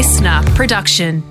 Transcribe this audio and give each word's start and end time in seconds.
listener 0.00 0.40
production. 0.54 1.22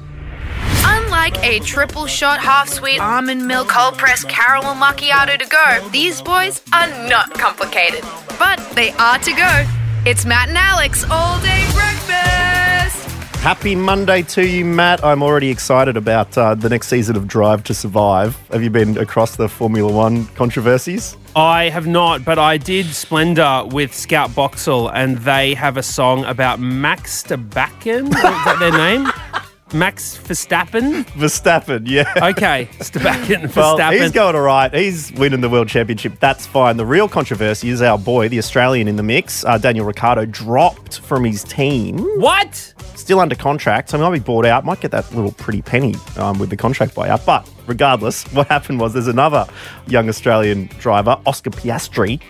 Unlike 0.86 1.44
a 1.44 1.58
triple 1.62 2.06
shot, 2.06 2.40
half 2.40 2.70
sweet 2.70 3.00
almond 3.00 3.48
milk, 3.48 3.70
cold 3.70 3.98
pressed 3.98 4.30
caramel 4.30 4.76
macchiato 4.76 5.40
to 5.40 5.48
go, 5.48 5.90
these 5.90 6.22
boys 6.22 6.62
are 6.72 6.88
not 7.10 7.34
complicated. 7.34 8.04
But 8.38 8.60
they 8.76 8.92
are 8.92 9.18
to 9.18 9.34
go. 9.34 9.66
It's 10.06 10.24
Matt 10.24 10.50
and 10.50 10.58
Alex 10.60 11.04
all 11.10 11.42
day 11.42 11.66
breakfast. 11.74 11.89
Happy 13.42 13.74
Monday 13.74 14.22
to 14.24 14.46
you, 14.46 14.66
Matt. 14.66 15.02
I'm 15.02 15.24
already 15.24 15.50
excited 15.50 15.96
about 15.96 16.38
uh, 16.38 16.56
the 16.56 16.68
next 16.68 16.88
season 16.88 17.16
of 17.16 17.26
Drive 17.26 17.64
to 17.64 17.74
Survive. 17.74 18.36
Have 18.52 18.62
you 18.62 18.70
been 18.70 18.98
across 18.98 19.38
the 19.38 19.48
Formula 19.48 19.90
One 19.92 20.26
controversies? 20.36 21.16
I 21.38 21.70
have 21.70 21.88
not, 21.88 22.26
but 22.26 22.38
I 22.38 22.58
did 22.58 22.88
Splendor 22.88 23.64
with 23.68 23.96
Scout 23.96 24.32
Boxel, 24.32 24.92
and 24.94 25.20
they 25.20 25.54
have 25.54 25.78
a 25.78 25.84
song 25.84 26.26
about 26.26 26.60
Max 26.60 27.24
Stabacken. 27.24 28.08
Is 28.08 28.22
that 28.22 28.58
their 28.60 28.72
name? 28.78 29.10
Max 29.74 30.18
Verstappen? 30.18 31.04
Verstappen, 31.12 31.84
yeah. 31.88 32.12
Okay, 32.32 32.68
Stabacken, 32.80 33.54
Well, 33.56 33.78
Verstappen. 33.78 34.02
he's 34.02 34.12
going 34.12 34.36
all 34.36 34.42
right. 34.42 34.74
He's 34.74 35.12
winning 35.14 35.42
the 35.42 35.50
world 35.50 35.68
championship. 35.70 36.20
That's 36.20 36.48
fine. 36.48 36.78
The 36.78 36.86
real 36.86 37.08
controversy 37.08 37.70
is 37.70 37.82
our 37.82 37.98
boy, 37.98 38.30
the 38.30 38.40
Australian 38.40 38.88
in 38.88 38.96
the 38.96 39.04
mix, 39.04 39.46
uh, 39.46 39.58
Daniel 39.60 39.86
Ricciardo, 39.86 40.26
dropped 40.26 41.00
from 41.02 41.24
his 41.24 41.44
team. 41.44 42.00
what? 42.20 42.74
Still 42.96 43.20
under 43.20 43.36
contract, 43.36 43.90
so 43.90 43.98
he 43.98 44.04
might 44.04 44.12
be 44.14 44.20
bought 44.20 44.46
out. 44.46 44.66
Might 44.66 44.82
get 44.82 44.92
that 44.92 45.14
little 45.14 45.32
pretty 45.32 45.62
penny 45.62 45.96
um, 46.18 46.38
with 46.40 46.50
the 46.50 46.58
contract 46.58 46.96
buyout. 46.96 47.26
But 47.26 47.50
regardless, 47.68 48.24
what 48.34 48.48
happened 48.48 48.80
was 48.80 48.94
there's 48.94 49.08
another 49.08 49.48
young 49.88 50.10
Australian 50.10 50.66
driver, 50.80 51.18
Oscar 51.26 51.50
Piastri, 51.52 52.22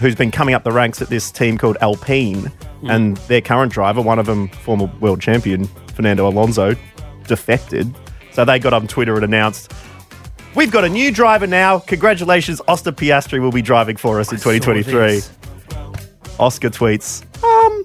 who's 0.00 0.14
been 0.14 0.30
coming 0.30 0.54
up 0.54 0.64
the 0.64 0.72
ranks 0.72 1.00
at 1.00 1.08
this 1.08 1.30
team 1.30 1.56
called 1.58 1.76
Alpine, 1.80 2.50
and 2.82 3.16
their 3.28 3.40
current 3.40 3.72
driver, 3.72 4.00
one 4.02 4.18
of 4.18 4.26
them, 4.26 4.48
former 4.48 4.86
world 5.00 5.20
champion 5.20 5.68
Fernando 5.96 6.28
Alonso, 6.28 6.76
defected. 7.26 7.92
So 8.32 8.44
they 8.44 8.58
got 8.58 8.74
on 8.74 8.86
Twitter 8.86 9.14
and 9.14 9.24
announced. 9.24 9.72
We've 10.54 10.70
got 10.70 10.84
a 10.84 10.88
new 10.88 11.10
driver 11.10 11.46
now. 11.46 11.80
Congratulations, 11.80 12.60
Oscar 12.68 12.92
Piastri 12.92 13.40
will 13.40 13.50
be 13.50 13.62
driving 13.62 13.96
for 13.96 14.20
us 14.20 14.30
in 14.30 14.38
Saw 14.38 14.52
2023. 14.52 15.22
Oscar 16.38 16.68
tweets, 16.70 17.24
um, 17.42 17.84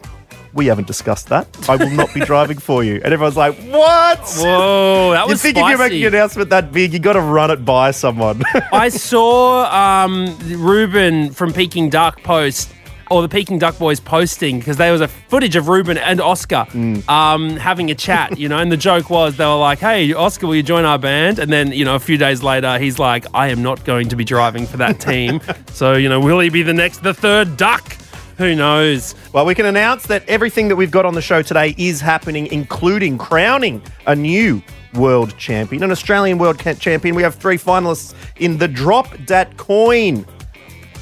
we 0.54 0.66
haven't 0.66 0.88
discussed 0.88 1.30
that. 1.30 1.48
I 1.70 1.78
will 1.78 1.90
not 1.90 2.14
be 2.14 2.20
driving 2.26 2.58
for 2.58 2.84
you. 2.84 2.96
And 2.96 3.14
everyone's 3.14 3.38
like, 3.38 3.56
what? 3.64 4.20
Whoa, 4.20 5.12
that 5.12 5.26
was 5.26 5.44
You 5.44 5.54
think 5.54 5.58
if 5.58 5.70
you're 5.70 5.78
making 5.78 6.02
an 6.06 6.14
announcement 6.14 6.50
that 6.50 6.74
big, 6.74 6.92
you 6.92 7.00
got 7.00 7.14
to 7.14 7.22
run 7.22 7.52
it 7.52 7.64
by 7.64 7.92
someone. 7.92 8.42
I 8.74 8.90
saw 8.90 9.66
um, 9.74 10.38
Reuben 10.48 11.32
from 11.32 11.54
Peking 11.54 11.90
Duk 11.90 12.22
post, 12.24 12.74
or 13.12 13.22
the 13.22 13.30
Peking 13.30 13.60
Duk 13.60 13.78
boys 13.78 14.00
posting, 14.00 14.60
because 14.60 14.78
there 14.78 14.92
was 14.92 15.02
a 15.02 15.08
footage 15.08 15.56
of 15.56 15.68
Reuben 15.68 15.98
and 15.98 16.20
Oscar 16.22 16.66
Mm. 16.72 17.08
um, 17.10 17.58
having 17.58 17.92
a 17.92 17.96
chat, 17.96 18.38
you 18.40 18.48
know, 18.50 18.58
and 18.58 18.72
the 18.72 18.78
joke 18.78 19.10
was 19.10 19.36
they 19.38 19.46
were 19.46 19.56
like, 19.56 19.80
hey, 19.80 20.14
Oscar, 20.14 20.48
will 20.48 20.56
you 20.56 20.64
join 20.64 20.86
our 20.86 20.98
band? 20.98 21.38
And 21.40 21.52
then, 21.52 21.72
you 21.72 21.84
know, 21.86 21.96
a 21.96 22.00
few 22.00 22.18
days 22.18 22.42
later, 22.42 22.80
he's 22.80 22.98
like, 23.00 23.26
I 23.34 23.50
am 23.50 23.62
not 23.62 23.84
going 23.86 24.10
to 24.10 24.16
be 24.16 24.24
driving 24.24 24.66
for 24.66 24.78
that 24.78 25.00
team. 25.00 25.42
so, 25.74 25.94
you 25.94 26.10
know, 26.10 26.20
will 26.20 26.40
he 26.40 26.50
be 26.50 26.64
the 26.64 26.74
next, 26.74 27.04
the 27.04 27.14
third 27.14 27.58
duck? 27.58 27.98
Who 28.38 28.56
knows? 28.56 29.14
well, 29.34 29.46
we 29.46 29.54
can 29.54 29.66
announce 29.68 30.08
that 30.08 30.28
everything 30.28 30.68
that 30.70 30.76
we've 30.76 30.90
got 30.90 31.06
on 31.06 31.14
the 31.14 31.22
show 31.22 31.42
today 31.44 31.76
is 31.78 32.02
happening, 32.02 32.48
including 32.48 33.18
crowning 33.18 33.82
a 34.08 34.16
new 34.16 34.64
world 34.96 35.38
champion, 35.38 35.84
an 35.84 35.92
Australian 35.92 36.38
world 36.38 36.60
champion. 36.80 37.14
We 37.16 37.22
have 37.24 37.36
three 37.36 37.58
finalists 37.58 38.14
in 38.38 38.58
the 38.58 38.68
Drop 38.68 39.08
Dat 39.26 39.58
Coin 39.58 40.26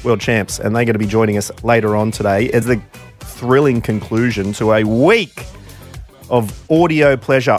world 0.04 0.20
champs, 0.20 0.58
and 0.58 0.74
they're 0.74 0.84
going 0.84 0.94
to 0.94 0.98
be 0.98 1.06
joining 1.06 1.36
us 1.36 1.50
later 1.62 1.96
on 1.96 2.10
today 2.10 2.50
as 2.50 2.66
the 2.66 2.80
thrilling 3.20 3.80
conclusion 3.80 4.52
to 4.54 4.72
a 4.72 4.84
week 4.84 5.46
of 6.28 6.70
audio 6.70 7.16
pleasure. 7.16 7.58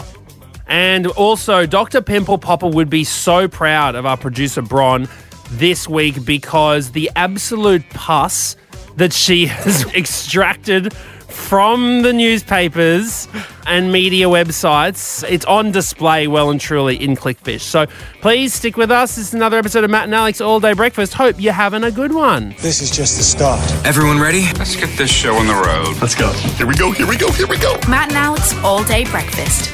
And 0.66 1.06
also, 1.08 1.66
Dr. 1.66 2.00
Pimple 2.00 2.38
Popper 2.38 2.68
would 2.68 2.88
be 2.88 3.04
so 3.04 3.48
proud 3.48 3.94
of 3.94 4.06
our 4.06 4.16
producer 4.16 4.62
Bron 4.62 5.08
this 5.50 5.88
week 5.88 6.24
because 6.24 6.92
the 6.92 7.10
absolute 7.14 7.88
pus 7.90 8.56
that 8.96 9.12
she 9.12 9.46
has 9.46 9.84
extracted 9.94 10.94
from 11.42 12.02
the 12.02 12.12
newspapers 12.12 13.28
and 13.66 13.92
media 13.92 14.26
websites, 14.26 15.28
it's 15.28 15.44
on 15.44 15.70
display 15.70 16.26
well 16.26 16.50
and 16.50 16.60
truly 16.60 16.96
in 16.96 17.16
Clickfish. 17.16 17.60
So 17.60 17.86
please 18.20 18.54
stick 18.54 18.76
with 18.76 18.90
us. 18.90 19.16
This 19.16 19.28
is 19.28 19.34
another 19.34 19.58
episode 19.58 19.84
of 19.84 19.90
Matt 19.90 20.04
and 20.04 20.14
Alex 20.14 20.40
All 20.40 20.60
Day 20.60 20.72
Breakfast. 20.72 21.14
Hope 21.14 21.36
you're 21.38 21.52
having 21.52 21.84
a 21.84 21.90
good 21.90 22.12
one. 22.12 22.54
This 22.60 22.80
is 22.80 22.90
just 22.90 23.18
the 23.18 23.22
start. 23.22 23.60
Everyone 23.84 24.20
ready? 24.20 24.44
Let's 24.58 24.76
get 24.76 24.96
this 24.96 25.10
show 25.12 25.34
on 25.34 25.46
the 25.46 25.54
road. 25.54 26.00
Let's 26.00 26.14
go. 26.14 26.32
Here 26.32 26.66
we 26.66 26.74
go. 26.74 26.92
Here 26.92 27.06
we 27.06 27.16
go. 27.16 27.30
Here 27.32 27.46
we 27.46 27.58
go. 27.58 27.74
Matt 27.88 28.08
and 28.08 28.16
Alex 28.16 28.54
all 28.64 28.82
day 28.84 29.04
breakfast. 29.04 29.72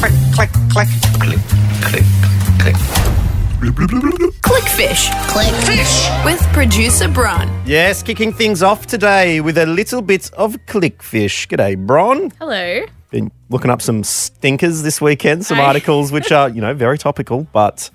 Click, 0.00 0.12
click, 0.34 0.50
click, 0.70 0.88
click, 1.20 1.40
click, 1.82 2.04
click. 2.58 3.21
Clickfish. 3.62 5.06
Clickfish. 5.28 6.24
With 6.24 6.40
producer 6.52 7.06
Bron. 7.06 7.48
Yes, 7.64 8.02
kicking 8.02 8.32
things 8.32 8.60
off 8.60 8.86
today 8.86 9.40
with 9.40 9.56
a 9.56 9.66
little 9.66 10.02
bit 10.02 10.32
of 10.32 10.56
clickfish. 10.66 11.46
G'day, 11.46 11.78
Bron. 11.78 12.32
Hello. 12.40 12.80
Been 13.10 13.30
looking 13.50 13.70
up 13.70 13.80
some 13.80 14.02
stinkers 14.02 14.82
this 14.82 15.00
weekend, 15.00 15.46
some 15.46 15.58
Hi. 15.58 15.64
articles 15.66 16.10
which 16.10 16.32
are, 16.32 16.48
you 16.48 16.60
know, 16.60 16.74
very 16.74 16.98
topical, 16.98 17.46
but 17.52 17.88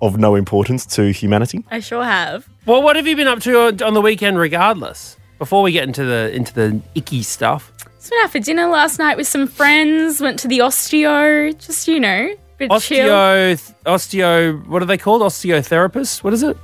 of 0.00 0.16
no 0.16 0.34
importance 0.34 0.86
to 0.86 1.12
humanity. 1.12 1.62
I 1.70 1.80
sure 1.80 2.04
have. 2.04 2.48
Well, 2.64 2.82
what 2.82 2.96
have 2.96 3.06
you 3.06 3.14
been 3.14 3.28
up 3.28 3.40
to 3.40 3.66
on- 3.66 3.82
on 3.82 3.92
the 3.92 4.00
weekend 4.00 4.38
regardless? 4.38 5.18
Before 5.38 5.60
we 5.62 5.72
get 5.72 5.84
into 5.84 6.04
the 6.06 6.34
into 6.34 6.54
the 6.54 6.80
icky 6.94 7.22
stuff. 7.22 7.70
So 7.98 8.16
went 8.16 8.24
out 8.24 8.32
for 8.32 8.38
dinner 8.38 8.66
last 8.66 8.98
night 8.98 9.18
with 9.18 9.28
some 9.28 9.46
friends. 9.46 10.22
Went 10.22 10.38
to 10.38 10.48
the 10.48 10.60
osteo. 10.60 11.52
Just 11.58 11.86
you 11.86 12.00
know, 12.00 12.30
bit 12.68 12.80
chill. 12.80 13.08
Osteo, 13.08 13.74
osteo, 13.86 14.66
what 14.66 14.82
are 14.82 14.86
they 14.86 14.98
called? 14.98 15.22
Osteotherapists? 15.22 16.22
What 16.24 16.32
is 16.32 16.42
it? 16.42 16.56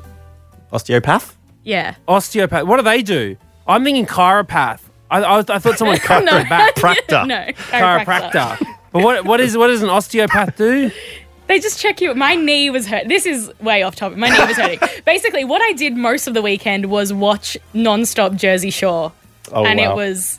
Osteopath? 0.73 1.37
Yeah. 1.65 1.95
Osteopath. 2.07 2.65
What 2.67 2.77
do 2.77 2.83
they 2.83 3.03
do? 3.03 3.37
I'm 3.67 3.85
thinking 3.85 4.07
chiropath. 4.07 4.81
I, 5.11 5.23
I, 5.23 5.39
I 5.39 5.59
thought 5.59 5.79
someone 5.79 5.99
cracked 6.01 6.25
No. 6.27 6.33
their 6.33 6.49
back. 6.49 6.75
Practor. 6.77 7.25
no. 7.27 7.47
Chiropractor. 7.71 8.59
But 8.93 9.03
what 9.03 9.25
what 9.25 9.41
is 9.41 9.57
what 9.57 9.69
does 9.69 9.83
an 9.83 9.89
osteopath 9.91 10.57
do? 10.57 10.91
They 11.47 11.59
just 11.61 11.81
check 11.81 12.01
you. 12.03 12.15
My 12.15 12.35
knee 12.35 12.69
was 12.69 12.87
hurt. 12.87 13.09
This 13.09 13.25
is 13.25 13.51
way 13.61 13.83
off 13.83 13.97
topic. 13.97 14.19
My 14.19 14.29
knee 14.29 14.47
was 14.47 14.57
hurting. 14.57 14.81
Basically, 15.07 15.45
what 15.45 15.63
I 15.63 15.73
did 15.73 15.97
most 15.97 16.27
of 16.27 16.35
the 16.35 16.43
weekend 16.43 16.87
was 16.91 17.11
watch 17.13 17.57
non-stop 17.73 18.35
Jersey 18.35 18.69
Shore, 18.71 19.13
Oh, 19.51 19.65
and 19.65 19.79
wow. 19.79 19.93
it 19.93 19.97
was 19.97 20.39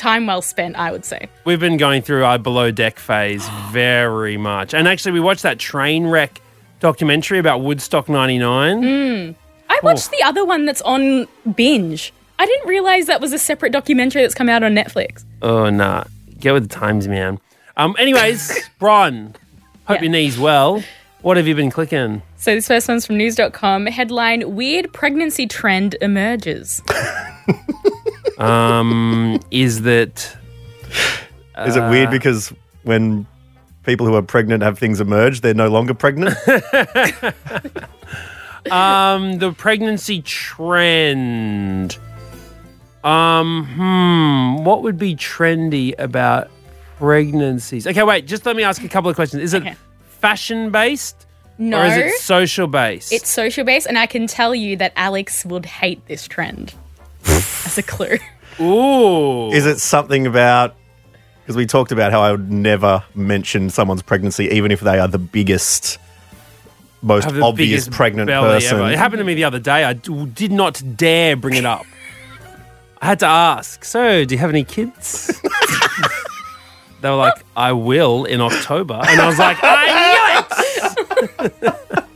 time 0.00 0.26
well 0.26 0.42
spent. 0.42 0.76
I 0.76 0.90
would 0.90 1.04
say. 1.04 1.28
We've 1.44 1.60
been 1.60 1.76
going 1.76 2.02
through 2.02 2.24
our 2.24 2.38
below 2.38 2.70
deck 2.70 2.98
phase 2.98 3.46
very 3.70 4.36
much. 4.36 4.74
And 4.74 4.88
actually 4.88 5.12
we 5.12 5.20
watched 5.20 5.42
that 5.44 5.58
train 5.58 6.06
wreck 6.06 6.40
documentary 6.80 7.38
about 7.38 7.60
Woodstock 7.60 8.08
99. 8.08 9.36
I 9.68 9.78
watched 9.82 10.10
the 10.10 10.22
other 10.24 10.44
one 10.44 10.64
that's 10.64 10.82
on 10.82 11.28
binge. 11.54 12.12
I 12.38 12.46
didn't 12.46 12.68
realize 12.68 13.06
that 13.06 13.20
was 13.20 13.32
a 13.32 13.38
separate 13.38 13.70
documentary 13.72 14.22
that's 14.22 14.34
come 14.34 14.48
out 14.48 14.62
on 14.62 14.74
Netflix. 14.74 15.24
Oh 15.42 15.68
nah. 15.70 16.04
Get 16.40 16.52
with 16.54 16.68
the 16.68 16.74
times, 16.74 17.06
man. 17.06 17.38
Um 17.76 17.94
anyways, 17.98 18.68
Bron, 18.78 19.34
hope 19.84 19.96
Yeah. 19.98 20.02
your 20.02 20.10
knee's 20.12 20.38
well. 20.38 20.82
What 21.22 21.36
have 21.36 21.46
you 21.46 21.54
been 21.54 21.70
clicking? 21.70 22.22
So 22.38 22.54
this 22.54 22.66
first 22.66 22.88
one's 22.88 23.04
from 23.04 23.18
news.com. 23.18 23.84
Headline 23.86 24.56
Weird 24.56 24.90
pregnancy 24.94 25.46
trend 25.46 25.96
emerges. 26.00 26.82
Um 28.40 29.38
is 29.50 29.82
that 29.82 30.36
Is 31.66 31.76
it 31.76 31.82
weird 31.90 32.10
because 32.10 32.52
when 32.84 33.26
people 33.84 34.06
who 34.06 34.14
are 34.14 34.22
pregnant 34.22 34.62
have 34.62 34.78
things 34.78 35.00
emerge, 35.00 35.40
they're 35.42 35.54
no 35.54 35.68
longer 35.68 35.94
pregnant? 35.94 36.34
Um, 38.70 39.38
the 39.38 39.52
pregnancy 39.52 40.20
trend. 40.20 41.96
Um, 43.02 43.64
hmm, 43.66 44.64
what 44.64 44.82
would 44.82 44.98
be 44.98 45.16
trendy 45.16 45.94
about 45.98 46.50
pregnancies? 46.98 47.86
Okay, 47.86 48.02
wait, 48.02 48.26
just 48.26 48.44
let 48.44 48.56
me 48.56 48.62
ask 48.62 48.84
a 48.84 48.88
couple 48.88 49.08
of 49.08 49.16
questions. 49.16 49.42
Is 49.42 49.54
it 49.54 49.62
Okay. 49.62 49.74
fashion 50.20 50.70
based 50.70 51.26
No. 51.56 51.80
or 51.80 51.86
is 51.86 51.96
it 51.96 52.12
social 52.20 52.66
based? 52.66 53.12
It's 53.12 53.30
social 53.30 53.64
based, 53.64 53.86
and 53.86 53.98
I 53.98 54.04
can 54.06 54.26
tell 54.26 54.54
you 54.54 54.76
that 54.76 54.92
Alex 54.94 55.46
would 55.46 55.64
hate 55.64 56.06
this 56.06 56.28
trend. 56.28 56.74
As 57.26 57.78
a 57.78 57.82
clue. 57.82 58.18
Ooh. 58.60 59.50
Is 59.52 59.66
it 59.66 59.78
something 59.78 60.26
about 60.26 60.74
because 61.42 61.56
we 61.56 61.66
talked 61.66 61.90
about 61.90 62.12
how 62.12 62.20
I 62.20 62.30
would 62.30 62.50
never 62.50 63.02
mention 63.14 63.70
someone's 63.70 64.02
pregnancy, 64.02 64.46
even 64.50 64.70
if 64.70 64.80
they 64.80 64.98
are 65.00 65.08
the 65.08 65.18
biggest, 65.18 65.98
most 67.02 67.24
Have 67.24 67.34
the 67.34 67.42
obvious 67.42 67.84
biggest 67.86 67.90
pregnant 67.90 68.28
belly 68.28 68.48
person. 68.60 68.78
ever. 68.78 68.90
It 68.92 68.98
happened 68.98 69.18
to 69.18 69.24
me 69.24 69.34
the 69.34 69.44
other 69.44 69.58
day. 69.58 69.82
I 69.84 69.94
d- 69.94 70.26
did 70.26 70.52
not 70.52 70.80
dare 70.96 71.34
bring 71.36 71.54
it 71.56 71.64
up. 71.64 71.86
I 73.02 73.06
had 73.06 73.18
to 73.20 73.26
ask, 73.26 73.84
so 73.84 74.24
do 74.24 74.34
you 74.34 74.38
have 74.38 74.50
any 74.50 74.62
kids? 74.62 75.26
they 77.00 77.08
were 77.08 77.16
like, 77.16 77.42
I 77.56 77.72
will 77.72 78.26
in 78.26 78.40
October. 78.40 79.00
And 79.02 79.20
I 79.20 79.26
was 79.26 79.38
like, 79.38 79.56
I 79.62 79.86
knew 81.50 81.56
it! 81.56 81.74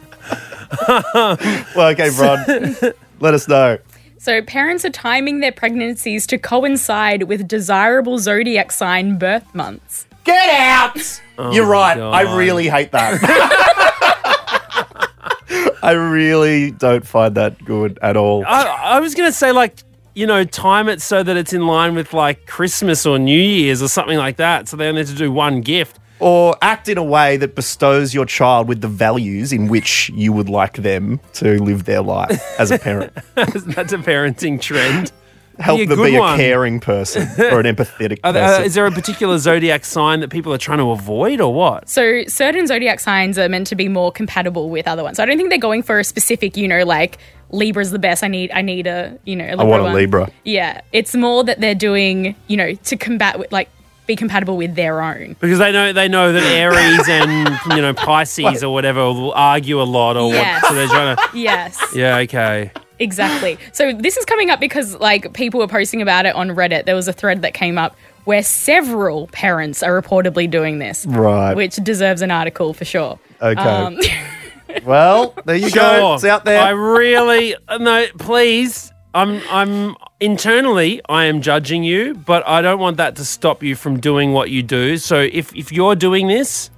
Well, 1.75 1.89
okay, 1.93 2.11
Bron, 2.15 2.45
let 3.21 3.33
us 3.35 3.49
know. 3.49 3.79
So, 4.25 4.41
parents 4.41 4.87
are 4.87 4.91
timing 4.91 5.41
their 5.41 5.53
pregnancies 5.53 6.27
to 6.29 6.39
coincide 6.39 7.25
with 7.25 7.47
desirable 7.47 8.19
zodiac 8.19 8.73
sign 8.73 9.19
birth 9.19 9.55
months. 9.55 10.07
Get 10.25 10.49
out! 10.49 11.21
Oh 11.37 11.53
You're 11.53 11.67
right. 11.67 11.99
God. 11.99 12.15
I 12.15 12.35
really 12.35 12.67
hate 12.67 12.91
that. 12.93 13.21
I 15.83 15.91
really 15.91 16.71
don't 16.71 17.07
find 17.07 17.35
that 17.35 17.63
good 17.67 17.99
at 18.01 18.17
all. 18.17 18.47
I, 18.47 18.65
I 18.65 19.01
was 19.01 19.15
going 19.15 19.29
to 19.29 19.37
say, 19.37 19.53
like, 19.53 19.81
you 20.15 20.27
know, 20.27 20.43
time 20.43 20.89
it 20.89 21.03
so 21.03 21.23
that 21.23 21.37
it's 21.37 21.53
in 21.53 21.67
line 21.67 21.95
with 21.95 22.15
like 22.15 22.47
Christmas 22.47 23.05
or 23.05 23.19
New 23.19 23.39
Year's 23.39 23.83
or 23.83 23.89
something 23.89 24.17
like 24.17 24.39
that. 24.39 24.71
So 24.71 24.79
they 24.79 24.89
only 24.89 25.03
have 25.03 25.11
to 25.11 25.15
do 25.15 25.33
one 25.33 25.61
gift. 25.61 25.99
Or 26.25 26.57
act 26.63 26.89
in 26.89 26.97
a 26.97 27.05
way 27.05 27.37
that 27.37 27.55
bestows 27.55 28.15
your 28.15 28.25
child 28.25 28.67
with 28.67 28.81
the 28.81 28.89
values 28.89 29.53
in 29.53 29.69
which 29.69 30.11
you 30.15 30.33
would 30.33 30.49
like 30.49 30.75
them 30.79 31.21
to 31.35 31.63
live 31.63 31.85
their 31.85 32.01
life 32.01 32.43
as 32.59 32.71
a 32.71 32.79
parent. 32.79 33.13
That's 33.35 33.93
a 33.93 33.99
parenting 33.99 34.59
trend. 34.61 35.13
Help 35.59 35.79
Be 35.79 35.85
them 35.87 36.03
be 36.03 36.19
one. 36.19 36.35
a 36.35 36.37
caring 36.37 36.81
person 36.81 37.29
or 37.39 37.61
an 37.61 37.67
empathetic 37.67 38.19
Are 38.25 38.33
person. 38.33 38.35
there- 38.35 38.61
uh, 38.61 38.63
is 38.63 38.75
there 38.75 38.87
a 38.87 38.91
particular 38.91 39.39
zodiac 39.39 39.85
sign 39.85 40.19
that 40.21 40.31
people 40.31 40.53
are 40.53 40.59
trying 40.59 40.79
to 40.79 40.91
avoid 40.91 41.41
or 41.41 41.55
what? 41.55 41.89
So 41.89 42.25
certain 42.27 42.67
zodiac 42.67 42.99
signs 42.99 43.39
are 43.39 43.49
meant 43.49 43.67
to 43.69 43.77
be 43.77 43.89
more 43.89 44.11
compatible 44.11 44.69
with 44.71 44.89
other 44.89 45.05
ones. 45.05 45.19
So 45.19 45.23
I 45.23 45.27
don't 45.27 45.37
think 45.37 45.51
they're 45.51 45.59
going 45.59 45.83
for 45.85 46.01
a 46.01 46.05
specific, 46.05 46.57
you 46.57 46.67
know, 46.67 46.85
like 46.85 47.19
Libra's 47.51 47.93
the 47.93 48.01
best. 48.01 48.25
I 48.25 48.29
need 48.29 48.51
I 48.51 48.63
need 48.63 48.89
a, 48.89 49.17
you 49.27 49.37
know, 49.37 49.45
a 49.45 49.55
Libra 49.55 49.63
I 49.63 49.69
want 49.69 49.81
a 49.83 49.85
one. 49.85 49.95
Libra. 49.95 50.29
Yeah. 50.45 50.81
It's 50.93 51.15
more 51.15 51.45
that 51.45 51.61
they're 51.61 51.75
doing, 51.77 52.35
you 52.49 52.57
know, 52.57 52.73
to 52.75 52.97
combat 52.97 53.39
with 53.39 53.53
like 53.53 53.69
be 54.07 54.17
compatible 54.17 54.57
with 54.57 54.75
their 54.75 55.01
own. 55.03 55.37
Because 55.41 55.59
they 55.59 55.73
know 55.73 55.93
they 55.93 56.09
know 56.09 56.33
that 56.33 56.43
Aries 56.43 57.09
and 57.09 57.59
you 57.75 57.83
know 57.83 57.95
Pisces 57.95 58.63
or 58.63 58.73
whatever 58.73 59.01
will 59.05 59.33
argue 59.33 59.81
a 59.81 59.85
lot 59.85 60.17
or 60.17 60.31
Yes. 60.33 60.63
what. 60.63 60.69
So 60.69 60.75
they're 60.75 60.87
trying 60.89 61.17
to. 61.17 61.39
Yes. 61.39 61.83
Yeah. 61.95 62.17
Okay. 62.19 62.71
Exactly. 62.99 63.59
So 63.73 63.93
this 63.93 64.17
is 64.17 64.25
coming 64.25 64.51
up 64.51 64.61
because 64.61 64.95
like 64.97 65.33
people 65.33 65.59
were 65.61 65.67
posting 65.69 66.01
about 66.03 66.27
it 66.27 66.35
on 66.35 66.51
Reddit. 66.51 66.85
There 66.85 66.95
was 66.95 67.09
a 67.09 67.13
thread 67.13 67.43
that 67.43 67.53
came 67.55 67.77
up 67.77 67.97
where 68.25 68.43
several 68.43 69.27
parents 69.29 69.83
are 69.83 70.01
reportedly 70.01 70.51
doing 70.51 70.79
this. 70.79 71.05
Right. 71.07 71.55
Which 71.55 71.77
deserves 71.77 72.23
an 72.23 72.31
article 72.31 72.73
for 72.73 72.85
sure. 72.85 73.19
Okay. 73.43 73.61
Um, 73.61 73.99
well, 74.85 75.35
there 75.45 75.57
you 75.57 75.71
go. 75.71 76.15
It's 76.15 76.25
out 76.25 76.45
there. 76.45 76.61
I 76.61 76.71
really 76.71 77.57
no. 77.79 78.07
Please. 78.19 78.93
I'm. 79.15 79.41
I'm 79.51 79.97
internally. 80.21 81.01
I 81.09 81.25
am 81.25 81.41
judging 81.41 81.85
you, 81.85 82.15
but 82.15 82.47
I 82.47 82.61
don't 82.63 82.79
want 82.79 82.97
that 82.99 83.17
to 83.17 83.25
stop 83.25 83.63
you 83.63 83.77
from 83.77 84.01
doing 84.01 84.33
what 84.33 84.51
you 84.51 84.63
do. 84.63 84.97
So 84.99 85.21
if 85.21 85.55
if 85.55 85.71
you're 85.73 85.95
doing 85.95 86.27
this, 86.29 86.71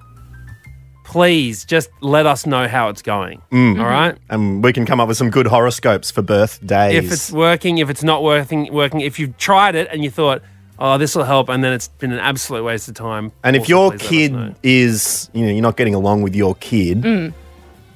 please 1.05 1.65
just 1.65 1.89
let 2.01 2.27
us 2.27 2.47
know 2.47 2.67
how 2.69 2.89
it's 2.89 3.03
going. 3.03 3.41
Mm. 3.53 3.81
All 3.81 3.87
right. 3.87 4.17
and 4.29 4.63
we 4.63 4.73
can 4.73 4.85
come 4.87 5.01
up 5.01 5.09
with 5.09 5.17
some 5.17 5.31
good 5.31 5.47
horoscopes 5.47 6.11
for 6.11 6.23
birthdays. 6.23 6.95
if 7.05 7.13
it's 7.13 7.31
working, 7.33 7.79
if 7.79 7.89
it's 7.91 8.03
not 8.03 8.23
working, 8.23 8.73
working, 8.73 9.01
if 9.01 9.19
you've 9.19 9.37
tried 9.37 9.75
it 9.77 9.89
and 9.93 10.03
you 10.03 10.11
thought, 10.11 10.43
oh, 10.79 10.99
this 10.99 11.15
will 11.15 11.25
help, 11.25 11.49
and 11.49 11.63
then 11.65 11.73
it's 11.73 11.89
been 11.89 12.13
an 12.13 12.19
absolute 12.19 12.65
waste 12.65 12.89
of 12.89 12.95
time. 12.95 13.33
and 13.45 13.55
if 13.57 13.69
your 13.69 13.93
please 13.93 14.01
let 14.01 14.03
us 14.03 14.09
kid 14.11 14.57
is, 14.63 15.31
you 15.33 15.47
know, 15.47 15.53
you're 15.53 15.63
not 15.63 15.77
getting 15.77 15.95
along 15.95 16.23
with 16.23 16.35
your 16.35 16.55
kid, 16.57 17.03
Mm. 17.03 17.33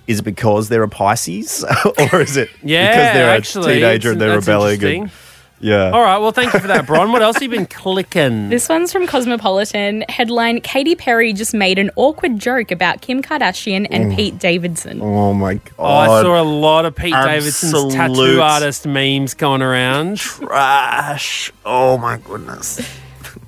Is 0.06 0.20
it 0.20 0.22
because 0.22 0.68
they're 0.68 0.82
a 0.82 0.88
Pisces, 0.88 1.64
or 2.12 2.20
is 2.20 2.36
it 2.36 2.50
yeah, 2.62 2.90
because 2.90 3.14
they're 3.14 3.30
actually, 3.30 3.72
a 3.72 3.74
teenager 3.74 4.12
and 4.12 4.20
they're 4.20 4.34
that's 4.34 4.46
rebelling? 4.46 5.02
And, 5.02 5.10
yeah. 5.60 5.90
All 5.90 6.00
right, 6.00 6.18
well, 6.18 6.32
thank 6.32 6.54
you 6.54 6.60
for 6.60 6.68
that, 6.68 6.86
Bron. 6.86 7.12
What 7.12 7.20
else 7.20 7.36
have 7.36 7.42
you 7.42 7.50
been 7.50 7.66
clicking? 7.66 8.48
This 8.60 8.68
one's 8.68 8.92
from 8.92 9.06
Cosmopolitan. 9.06 10.04
Headline 10.08 10.60
Katy 10.62 10.94
Perry 10.94 11.32
just 11.32 11.54
made 11.54 11.78
an 11.78 11.90
awkward 11.96 12.38
joke 12.38 12.70
about 12.70 13.00
Kim 13.02 13.22
Kardashian 13.22 13.86
and 13.90 14.10
mm. 14.10 14.16
Pete 14.16 14.38
Davidson. 14.38 15.00
Oh 15.02 15.34
my 15.34 15.54
god! 15.54 15.72
Oh, 15.78 15.84
I 15.84 16.22
saw 16.22 16.40
a 16.40 16.44
lot 16.44 16.86
of 16.86 16.96
Pete 16.96 17.12
Davidson's 17.12 17.94
tattoo 17.94 18.40
artist 18.40 18.86
memes 18.86 19.34
going 19.34 19.62
around. 19.62 20.16
trash. 20.16 21.52
Oh 21.64 21.98
my 21.98 22.16
goodness. 22.16 22.80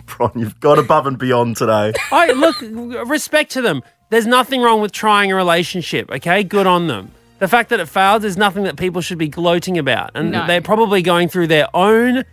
Bron, 0.06 0.32
you've 0.36 0.60
got 0.60 0.78
above 0.78 1.06
and 1.06 1.18
beyond 1.18 1.56
today. 1.56 1.92
I 2.10 2.32
look, 2.32 2.60
respect 3.08 3.52
to 3.52 3.62
them. 3.62 3.82
There's 4.12 4.26
nothing 4.26 4.60
wrong 4.60 4.82
with 4.82 4.92
trying 4.92 5.32
a 5.32 5.34
relationship. 5.34 6.10
Okay, 6.12 6.44
good 6.44 6.66
on 6.66 6.86
them. 6.86 7.12
The 7.38 7.48
fact 7.48 7.70
that 7.70 7.80
it 7.80 7.86
failed 7.88 8.26
is 8.26 8.36
nothing 8.36 8.64
that 8.64 8.76
people 8.76 9.00
should 9.00 9.16
be 9.16 9.26
gloating 9.26 9.78
about, 9.78 10.10
and 10.14 10.30
No. 10.32 10.46
they're 10.46 10.60
probably 10.60 11.00
going 11.00 11.28
through 11.30 11.46
their 11.46 11.66
own 11.74 12.24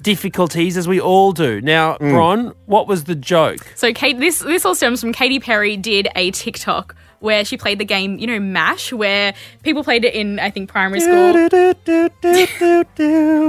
difficulties 0.00 0.78
as 0.78 0.88
we 0.88 0.98
all 0.98 1.32
do. 1.32 1.60
Now, 1.60 1.98
Mm. 2.00 2.12
Bron, 2.12 2.54
what 2.64 2.88
was 2.88 3.04
the 3.04 3.14
joke? 3.14 3.58
So 3.74 3.92
Kate, 3.92 4.18
this 4.18 4.38
this 4.38 4.64
all 4.64 4.74
stems 4.74 5.02
from 5.02 5.12
Katy 5.12 5.38
Perry 5.38 5.76
did 5.76 6.08
a 6.16 6.30
TikTok 6.30 6.94
where 7.20 7.44
she 7.44 7.58
played 7.58 7.78
the 7.78 7.84
game, 7.84 8.18
you 8.18 8.26
know, 8.26 8.40
Mash, 8.40 8.90
where 8.90 9.34
people 9.64 9.84
played 9.84 10.06
it 10.06 10.14
in 10.14 10.38
I 10.40 10.48
think 10.48 10.70
primary 10.70 11.00
school. 11.00 11.34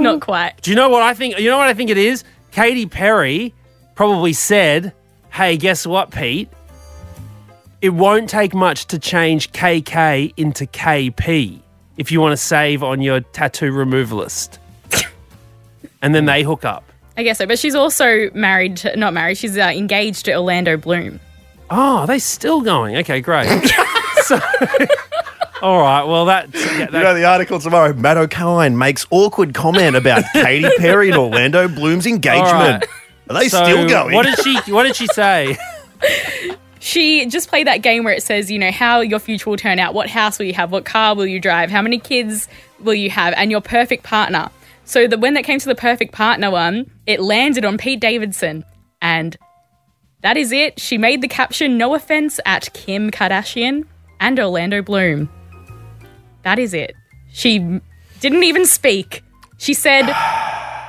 Not 0.02 0.20
quite. 0.20 0.52
Do 0.60 0.70
you 0.70 0.76
know 0.76 0.90
what 0.90 1.02
I 1.02 1.14
think? 1.14 1.38
You 1.38 1.48
know 1.48 1.56
what 1.56 1.68
I 1.68 1.72
think 1.72 1.88
it 1.88 1.96
is? 1.98 2.24
Katy 2.52 2.84
Perry 2.86 3.54
probably 3.94 4.34
said, 4.34 4.92
"Hey, 5.30 5.56
guess 5.56 5.86
what, 5.86 6.10
Pete? 6.10 6.50
It 7.82 7.90
won't 7.90 8.28
take 8.28 8.54
much 8.54 8.86
to 8.86 8.98
change 8.98 9.52
KK 9.52 10.34
into 10.36 10.66
KP 10.66 11.60
if 11.96 12.12
you 12.12 12.20
want 12.20 12.32
to 12.32 12.36
save 12.36 12.82
on 12.82 13.00
your 13.02 13.20
tattoo 13.20 13.72
removalist." 13.72 14.58
and 16.02 16.14
then 16.14 16.26
they 16.26 16.42
hook 16.42 16.64
up. 16.64 16.84
I 17.16 17.22
guess 17.22 17.38
so. 17.38 17.46
But 17.46 17.58
she's 17.58 17.74
also 17.74 18.30
married, 18.32 18.78
to, 18.78 18.96
not 18.96 19.12
married, 19.12 19.36
she's 19.36 19.56
uh, 19.56 19.72
engaged 19.74 20.24
to 20.24 20.34
Orlando 20.34 20.76
Bloom. 20.76 21.20
Oh, 21.68 21.98
are 21.98 22.06
they 22.06 22.18
still 22.18 22.62
going? 22.62 22.96
Okay, 22.96 23.20
great. 23.20 23.46
so, 24.22 24.40
all 25.62 25.80
right. 25.80 26.02
Well, 26.04 26.24
that, 26.26 26.48
yeah, 26.54 26.86
You 26.86 26.90
know 26.90 27.14
the 27.14 27.24
article 27.24 27.60
tomorrow. 27.60 27.92
Matt 27.92 28.16
Okine 28.16 28.74
makes 28.74 29.06
awkward 29.10 29.54
comment 29.54 29.96
about 29.96 30.24
Katy 30.32 30.68
Perry 30.78 31.10
and 31.10 31.18
Orlando 31.18 31.68
Bloom's 31.68 32.06
engagement. 32.06 32.46
All 32.46 32.54
right. 32.54 32.86
Are 33.28 33.34
they 33.34 33.48
so 33.48 33.62
still 33.64 33.88
going? 33.88 34.14
What 34.14 34.26
did 34.26 34.38
she? 34.42 34.72
What 34.72 34.84
did 34.84 34.96
she 34.96 35.06
say? 35.08 35.56
She 36.80 37.26
just 37.26 37.48
played 37.48 37.66
that 37.66 37.82
game 37.82 38.04
where 38.04 38.14
it 38.14 38.22
says, 38.22 38.50
you 38.50 38.58
know, 38.58 38.72
how 38.72 39.00
your 39.00 39.18
future 39.18 39.50
will 39.50 39.58
turn 39.58 39.78
out. 39.78 39.92
What 39.92 40.08
house 40.08 40.38
will 40.38 40.46
you 40.46 40.54
have? 40.54 40.72
What 40.72 40.86
car 40.86 41.14
will 41.14 41.26
you 41.26 41.38
drive? 41.38 41.70
How 41.70 41.82
many 41.82 41.98
kids 41.98 42.48
will 42.80 42.94
you 42.94 43.10
have? 43.10 43.34
And 43.36 43.50
your 43.50 43.60
perfect 43.60 44.02
partner. 44.02 44.50
So 44.84 45.06
that 45.06 45.20
when 45.20 45.34
that 45.34 45.44
came 45.44 45.60
to 45.60 45.68
the 45.68 45.74
perfect 45.74 46.12
partner 46.12 46.50
one, 46.50 46.90
it 47.06 47.20
landed 47.20 47.64
on 47.64 47.76
Pete 47.76 48.00
Davidson. 48.00 48.64
And 49.02 49.36
that 50.22 50.36
is 50.36 50.52
it. 50.52 50.80
She 50.80 50.98
made 50.98 51.20
the 51.20 51.28
caption, 51.28 51.78
no 51.78 51.94
offense 51.94 52.40
at 52.44 52.72
Kim 52.72 53.10
Kardashian 53.10 53.84
and 54.18 54.40
Orlando 54.40 54.82
Bloom. 54.82 55.28
That 56.42 56.58
is 56.58 56.74
it. 56.74 56.94
She 57.30 57.58
didn't 58.20 58.44
even 58.44 58.64
speak. 58.64 59.22
She 59.58 59.74
said, 59.74 60.06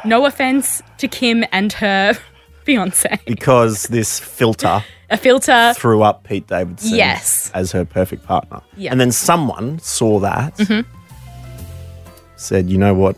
no 0.06 0.26
offense 0.26 0.82
to 1.00 1.08
Kim 1.10 1.44
and 1.52 1.74
her 1.74 2.18
fiance. 2.64 3.20
because 3.26 3.84
this 3.84 4.20
filter 4.20 4.84
A 5.10 5.18
filter. 5.18 5.74
threw 5.76 6.02
up 6.04 6.24
Pete 6.24 6.48
Davidson 6.48 6.96
Yes. 6.96 7.52
as 7.54 7.72
her 7.72 7.86
perfect 7.86 8.26
partner. 8.26 8.62
Yeah. 8.78 8.92
And 8.92 9.00
then 9.00 9.12
someone 9.12 9.80
saw 9.80 10.20
that, 10.20 10.56
Mm-hmm. 10.58 10.88
said, 12.36 12.70
you 12.70 12.78
know 12.78 12.94
what? 12.94 13.16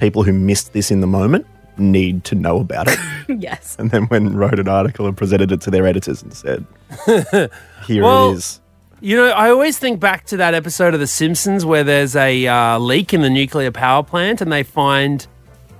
People 0.00 0.22
who 0.22 0.32
missed 0.32 0.72
this 0.72 0.90
in 0.90 1.00
the 1.00 1.06
moment 1.06 1.46
need 1.76 2.24
to 2.24 2.34
know 2.34 2.58
about 2.60 2.88
it. 2.88 2.98
yes. 3.40 3.76
and 3.78 3.90
then 3.90 4.08
went 4.10 4.26
and 4.26 4.38
wrote 4.38 4.58
an 4.58 4.68
article 4.68 5.06
and 5.06 5.16
presented 5.16 5.52
it 5.52 5.60
to 5.62 5.70
their 5.70 5.86
editors 5.86 6.22
and 6.22 6.34
said, 6.34 6.64
here 7.86 8.02
Well- 8.02 8.30
it 8.30 8.34
is. 8.36 8.60
You 9.00 9.14
know, 9.14 9.28
I 9.30 9.48
always 9.50 9.78
think 9.78 10.00
back 10.00 10.26
to 10.26 10.36
that 10.38 10.54
episode 10.54 10.92
of 10.92 10.98
The 10.98 11.06
Simpsons 11.06 11.64
where 11.64 11.84
there's 11.84 12.16
a 12.16 12.48
uh, 12.48 12.78
leak 12.80 13.14
in 13.14 13.20
the 13.22 13.30
nuclear 13.30 13.70
power 13.70 14.02
plant 14.02 14.40
and 14.40 14.50
they 14.50 14.64
find 14.64 15.24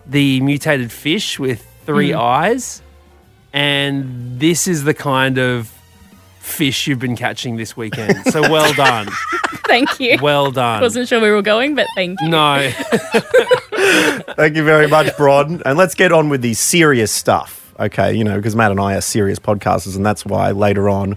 the 0.06 0.40
mutated 0.40 0.92
fish 0.92 1.36
with 1.36 1.66
three 1.88 2.10
mm. 2.10 2.20
eyes. 2.20 2.82
And 3.54 4.38
this 4.38 4.68
is 4.68 4.84
the 4.84 4.92
kind 4.92 5.38
of 5.38 5.72
fish 6.38 6.86
you've 6.86 6.98
been 6.98 7.16
catching 7.16 7.56
this 7.56 7.76
weekend. 7.76 8.22
So 8.30 8.42
well 8.42 8.74
done. 8.74 9.08
Thank 9.66 9.98
you. 9.98 10.18
Well 10.20 10.50
done. 10.50 10.82
Wasn't 10.82 11.08
sure 11.08 11.18
we 11.18 11.30
were 11.30 11.40
going, 11.40 11.74
but 11.74 11.86
thank 11.94 12.20
you. 12.20 12.28
no. 12.28 12.70
Thank 14.36 14.54
you 14.54 14.64
very 14.64 14.86
much, 14.86 15.16
Bron. 15.16 15.62
And 15.64 15.78
let's 15.78 15.94
get 15.94 16.12
on 16.12 16.28
with 16.28 16.42
the 16.42 16.52
serious 16.52 17.10
stuff. 17.10 17.72
Okay, 17.80 18.12
you 18.12 18.22
know, 18.22 18.36
because 18.36 18.54
Matt 18.54 18.70
and 18.70 18.80
I 18.80 18.96
are 18.96 19.00
serious 19.00 19.38
podcasters, 19.38 19.96
and 19.96 20.04
that's 20.04 20.26
why 20.26 20.50
later 20.50 20.90
on 20.90 21.16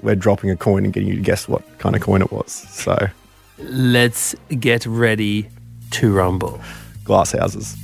we're 0.00 0.14
dropping 0.14 0.50
a 0.50 0.56
coin 0.56 0.84
and 0.84 0.92
getting 0.92 1.08
you 1.08 1.16
to 1.16 1.22
guess 1.22 1.48
what 1.48 1.62
kind 1.78 1.96
of 1.96 2.02
coin 2.02 2.22
it 2.22 2.30
was. 2.30 2.52
So, 2.52 3.08
Let's 3.58 4.36
get 4.60 4.86
ready 4.86 5.48
to 5.92 6.12
rumble. 6.12 6.60
Glass 7.04 7.32
houses. 7.32 7.76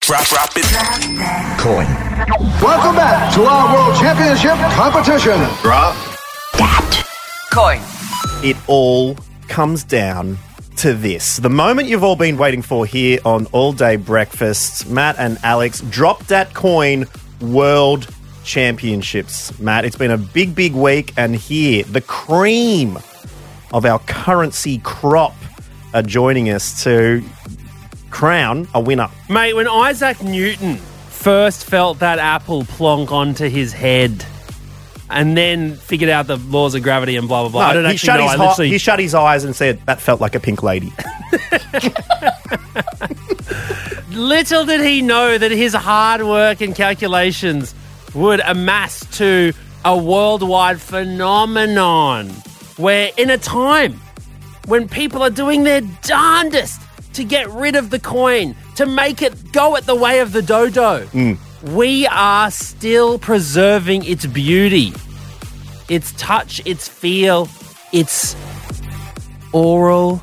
Drop, 0.00 0.26
drop 0.26 0.50
it. 0.56 0.66
Coin. 1.58 1.86
Welcome 2.60 2.96
back 2.96 3.32
to 3.34 3.44
our 3.44 3.74
World 3.74 3.96
Championship 3.98 4.56
competition. 4.74 5.38
Drop. 5.62 5.94
Coin. 7.52 7.80
It 8.42 8.56
all 8.68 9.16
comes 9.48 9.84
down 9.84 10.38
to 10.76 10.94
this. 10.94 11.36
The 11.36 11.50
moment 11.50 11.88
you've 11.88 12.02
all 12.02 12.16
been 12.16 12.36
waiting 12.36 12.62
for 12.62 12.86
here 12.86 13.18
on 13.24 13.46
All 13.52 13.72
Day 13.72 13.96
Breakfast, 13.96 14.88
Matt 14.88 15.16
and 15.18 15.38
Alex 15.42 15.80
drop 15.90 16.24
that 16.26 16.54
coin 16.54 17.06
World 17.40 18.08
Championships. 18.44 19.58
Matt, 19.60 19.84
it's 19.84 19.96
been 19.96 20.10
a 20.10 20.18
big, 20.18 20.54
big 20.54 20.74
week, 20.74 21.12
and 21.16 21.34
here, 21.36 21.84
the 21.84 22.00
cream 22.00 22.98
of 23.72 23.84
our 23.84 23.98
currency 24.00 24.78
crop 24.78 25.34
are 25.94 26.02
joining 26.02 26.50
us 26.50 26.82
to 26.84 27.22
crown 28.10 28.66
a 28.74 28.80
winner. 28.80 29.08
Mate, 29.28 29.54
when 29.54 29.68
Isaac 29.68 30.22
Newton 30.22 30.76
first 30.76 31.64
felt 31.64 31.98
that 32.00 32.18
apple 32.18 32.64
plonk 32.64 33.12
onto 33.12 33.48
his 33.48 33.72
head 33.72 34.24
and 35.10 35.36
then 35.36 35.74
figured 35.74 36.10
out 36.10 36.26
the 36.26 36.36
laws 36.36 36.74
of 36.74 36.82
gravity 36.82 37.16
and 37.16 37.28
blah, 37.28 37.42
blah, 37.42 37.50
blah. 37.50 37.60
I 37.62 37.74
don't 37.74 37.84
he, 37.84 37.90
actually 37.90 38.06
shut 38.06 38.18
know. 38.20 38.24
his 38.26 38.32
I 38.32 38.36
hi- 38.36 38.48
literally- 38.48 38.70
he 38.70 38.78
shut 38.78 38.98
his 39.00 39.14
eyes 39.14 39.44
and 39.44 39.54
said, 39.54 39.80
that 39.86 40.00
felt 40.00 40.20
like 40.20 40.34
a 40.34 40.40
pink 40.40 40.62
lady. 40.62 40.92
Little 44.10 44.64
did 44.64 44.80
he 44.80 45.02
know 45.02 45.38
that 45.38 45.50
his 45.50 45.74
hard 45.74 46.22
work 46.22 46.60
and 46.60 46.74
calculations 46.74 47.74
would 48.14 48.40
amass 48.40 49.04
to 49.18 49.52
a 49.84 49.96
worldwide 49.96 50.80
phenomenon 50.80 52.28
where, 52.76 53.10
in 53.16 53.30
a 53.30 53.38
time 53.38 54.00
when 54.66 54.88
people 54.88 55.22
are 55.22 55.30
doing 55.30 55.64
their 55.64 55.80
darndest 56.02 56.80
to 57.14 57.24
get 57.24 57.48
rid 57.50 57.76
of 57.76 57.90
the 57.90 57.98
coin, 57.98 58.54
to 58.76 58.86
make 58.86 59.22
it 59.22 59.52
go 59.52 59.76
at 59.76 59.84
the 59.84 59.94
way 59.94 60.20
of 60.20 60.32
the 60.32 60.42
dodo, 60.42 61.04
mm. 61.06 61.36
we 61.74 62.06
are 62.06 62.50
still 62.50 63.18
preserving 63.18 64.04
its 64.04 64.26
beauty, 64.26 64.92
its 65.88 66.12
touch, 66.12 66.60
its 66.64 66.88
feel, 66.88 67.48
its 67.92 68.36
oral 69.52 70.22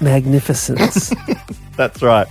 magnificence. 0.00 1.12
That's 1.76 2.02
right. 2.02 2.26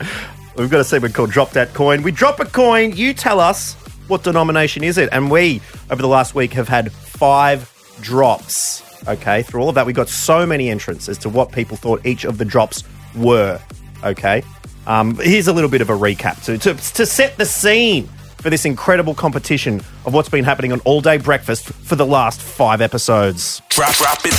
We've 0.58 0.70
got 0.70 0.82
a 0.82 0.84
segment 0.84 1.14
called 1.14 1.32
Drop 1.32 1.52
That 1.52 1.74
Coin. 1.74 2.02
We 2.04 2.12
drop 2.12 2.40
a 2.40 2.46
coin, 2.46 2.96
you 2.96 3.14
tell 3.14 3.40
us 3.40 3.76
what 4.10 4.24
denomination 4.24 4.84
is 4.84 4.98
it. 4.98 5.10
And 5.12 5.32
we, 5.32 5.62
over 5.90 6.02
the 6.02 6.08
last 6.08 6.36
week, 6.36 6.54
have 6.54 6.68
had 6.68 6.92
five 6.92 7.72
drops. 8.02 8.84
Okay, 9.08 9.44
through 9.44 9.62
all 9.62 9.70
of 9.70 9.76
that, 9.76 9.86
we 9.86 9.94
got 9.94 10.10
so 10.10 10.46
many 10.46 10.70
entrants 10.70 11.08
as 11.08 11.18
to 11.20 11.30
what 11.30 11.52
people 11.52 11.78
thought 11.78 12.06
each 12.06 12.26
of 12.26 12.38
the 12.38 12.46
drops 12.46 12.84
were. 13.16 13.60
Okay, 14.04 14.44
um, 14.88 15.16
here's 15.16 15.48
a 15.48 15.54
little 15.54 15.70
bit 15.70 15.82
of 15.82 15.90
a 15.90 15.94
recap 15.94 16.44
to, 16.46 16.58
to, 16.58 16.74
to 16.74 17.06
set 17.06 17.38
the 17.38 17.46
scene 17.46 18.10
for 18.40 18.50
this 18.50 18.66
incredible 18.66 19.14
competition 19.14 19.82
of 20.06 20.14
what's 20.14 20.30
been 20.30 20.46
happening 20.46 20.72
on 20.72 20.80
All 20.82 21.02
Day 21.02 21.18
Breakfast 21.18 21.68
for 21.68 21.96
the 21.96 22.06
last 22.06 22.42
five 22.42 22.82
episodes. 22.82 23.62
Drop, 23.70 23.94
drop 23.96 24.20
it. 24.24 24.32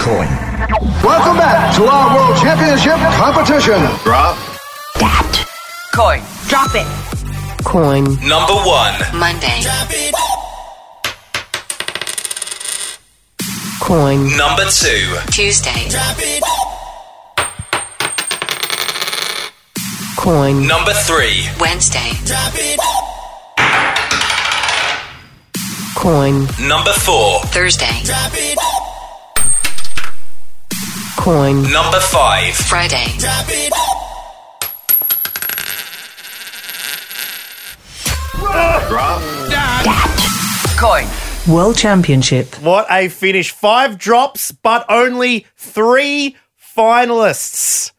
Coin. 0.00 0.28
Welcome 1.02 1.36
back 1.36 1.76
to 1.76 1.84
our 1.84 2.16
World 2.16 2.40
Championship 2.40 2.96
competition. 3.16 3.78
Drop. 4.02 4.36
that. 4.98 5.48
Coin. 5.94 6.22
Drop 6.48 6.70
it. 6.74 7.21
Coin. 7.64 8.04
Number 8.26 8.54
one. 8.54 8.94
Monday. 9.14 9.62
Coin. 13.80 14.36
Number 14.36 14.64
two. 14.70 15.16
Tuesday. 15.30 15.88
Coin. 20.18 20.66
Number 20.66 20.92
three. 20.92 21.48
Wednesday. 21.60 22.12
Coin. 25.96 26.46
Number 26.60 26.92
four. 26.92 27.40
Thursday. 27.46 28.02
Coin. 31.16 31.62
Number 31.70 32.00
five. 32.00 32.54
Friday. 32.54 33.06
Drop. 38.42 39.20
That. 39.50 40.76
Coin. 40.78 41.06
World 41.52 41.76
Championship. 41.76 42.48
What 42.60 42.86
a 42.90 43.08
finish. 43.08 43.52
Five 43.52 43.98
drops, 43.98 44.50
but 44.50 44.84
only 44.88 45.46
three 45.56 46.36
finalists 46.76 47.92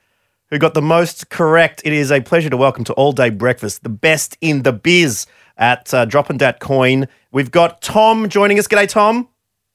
who 0.50 0.57
got 0.57 0.73
the 0.73 0.81
most 0.81 1.29
correct. 1.29 1.81
It 1.85 1.93
is 1.93 2.12
a 2.12 2.19
pleasure 2.19 2.50
to 2.50 2.57
welcome 2.57 2.83
to 2.85 2.93
All 2.93 3.13
Day 3.13 3.29
Breakfast, 3.29 3.83
the 3.83 3.89
best 3.89 4.38
in 4.41 4.63
the 4.63 4.73
biz 4.73 5.27
at 5.57 5.93
uh, 5.93 6.03
Dropping 6.05 6.38
Dat 6.38 6.59
Coin. 6.59 7.07
We've 7.31 7.51
got 7.51 7.81
Tom 7.81 8.27
joining 8.27 8.59
us. 8.59 8.67
G'day, 8.67 8.89
Tom. 8.89 9.29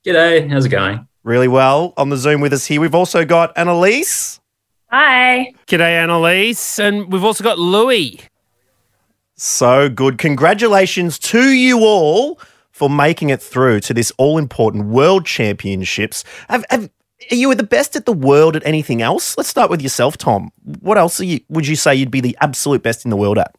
G'day, 0.05 0.51
how's 0.51 0.67
it 0.67 0.71
going? 0.71 1.09
Really 1.23 1.49
well 1.49 1.95
on 1.97 2.11
the 2.11 2.17
Zoom 2.19 2.43
with 2.43 2.53
us 2.53 2.67
here. 2.67 2.81
We've 2.81 2.95
also 2.95 3.25
got 3.25 3.57
Annalise. 3.57 4.39
Hi. 4.91 5.55
G'day, 5.67 6.03
Annalise. 6.03 6.79
And 6.79 7.11
we've 7.11 7.25
also 7.25 7.43
got 7.43 7.59
Louis. 7.59 8.21
So 9.39 9.89
good. 9.89 10.19
Congratulations 10.19 11.17
to 11.21 11.51
you 11.51 11.79
all 11.79 12.41
for 12.73 12.91
making 12.91 13.31
it 13.31 13.41
through 13.41 13.79
to 13.81 13.95
this 13.95 14.13
all 14.19 14.37
important 14.37 14.87
World 14.87 15.25
Championships. 15.27 16.25
Have, 16.49 16.65
have, 16.71 16.91
are 17.31 17.37
you 17.37 17.55
the 17.55 17.63
best 17.63 17.95
at 17.95 18.05
the 18.05 18.13
world 18.13 18.57
at 18.57 18.67
anything 18.67 19.01
else? 19.01 19.39
Let's 19.39 19.49
start 19.49 19.71
with 19.71 19.81
yourself, 19.81 20.19
Tom. 20.19 20.51
What 20.81 20.99
else 20.99 21.21
are 21.21 21.25
you, 21.25 21.39
would 21.49 21.69
you 21.69 21.77
say 21.77 21.95
you'd 21.95 22.11
be 22.11 22.21
the 22.21 22.37
absolute 22.41 22.83
best 22.83 23.05
in 23.05 23.11
the 23.11 23.17
world 23.17 23.39
at? 23.39 23.55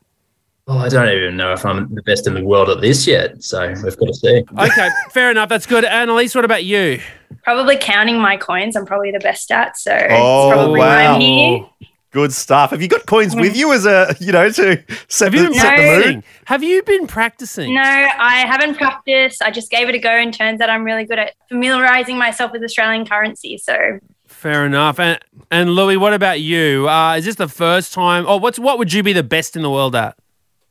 Oh, 0.67 0.77
I 0.77 0.89
don't 0.89 1.09
even 1.09 1.37
know 1.37 1.53
if 1.53 1.65
I'm 1.65 1.93
the 1.95 2.03
best 2.03 2.27
in 2.27 2.33
the 2.33 2.43
world 2.43 2.69
at 2.69 2.81
this 2.81 3.07
yet, 3.07 3.41
so 3.41 3.69
we've 3.69 3.97
got 3.97 4.05
to 4.05 4.13
see. 4.13 4.43
Okay, 4.59 4.89
fair 5.11 5.31
enough. 5.31 5.47
That's 5.47 5.65
good. 5.65 5.85
Annalise, 5.85 6.35
what 6.35 6.45
about 6.45 6.65
you? 6.65 6.99
Probably 7.43 7.77
counting 7.77 8.19
my 8.19 8.35
coins, 8.35 8.75
I'm 8.75 8.85
probably 8.85 9.11
the 9.11 9.19
best 9.19 9.49
at. 9.49 9.77
So 9.77 9.91
Oh, 9.93 10.49
it's 10.49 10.55
probably 10.55 10.79
why 10.79 11.05
I'm 11.05 11.21
here. 11.21 11.65
Good 12.11 12.33
stuff. 12.33 12.71
Have 12.71 12.81
you 12.81 12.87
got 12.87 13.05
coins 13.05 13.35
with 13.35 13.55
you 13.55 13.71
as 13.71 13.85
a, 13.85 14.15
you 14.19 14.31
know, 14.31 14.49
to 14.49 14.83
set, 15.07 15.31
Have 15.31 15.35
you 15.35 15.43
the, 15.43 15.49
been 15.49 15.59
set 15.59 15.77
the 15.77 15.83
mood? 15.83 15.93
practicing? 15.93 16.23
Have 16.45 16.63
you 16.63 16.83
been 16.83 17.07
practicing? 17.07 17.75
No, 17.75 17.81
I 17.81 18.45
haven't 18.47 18.77
practiced. 18.77 19.43
I 19.43 19.51
just 19.51 19.69
gave 19.69 19.89
it 19.89 19.95
a 19.95 19.99
go, 19.99 20.09
and 20.09 20.33
turns 20.33 20.59
out 20.59 20.71
I'm 20.71 20.83
really 20.83 21.05
good 21.05 21.19
at 21.19 21.33
familiarizing 21.49 22.17
myself 22.17 22.51
with 22.51 22.63
Australian 22.63 23.05
currency. 23.05 23.59
So 23.59 23.99
Fair 24.25 24.65
enough. 24.65 24.99
And 24.99 25.19
and 25.51 25.71
Louis, 25.71 25.97
what 25.97 26.13
about 26.13 26.39
you? 26.39 26.87
Uh, 26.87 27.15
is 27.15 27.25
this 27.25 27.35
the 27.35 27.47
first 27.47 27.93
time? 27.93 28.25
Or 28.25 28.39
what's 28.39 28.57
what 28.57 28.77
would 28.77 28.93
you 28.93 29.03
be 29.03 29.13
the 29.13 29.23
best 29.23 29.55
in 29.55 29.61
the 29.61 29.69
world 29.69 29.95
at? 29.95 30.17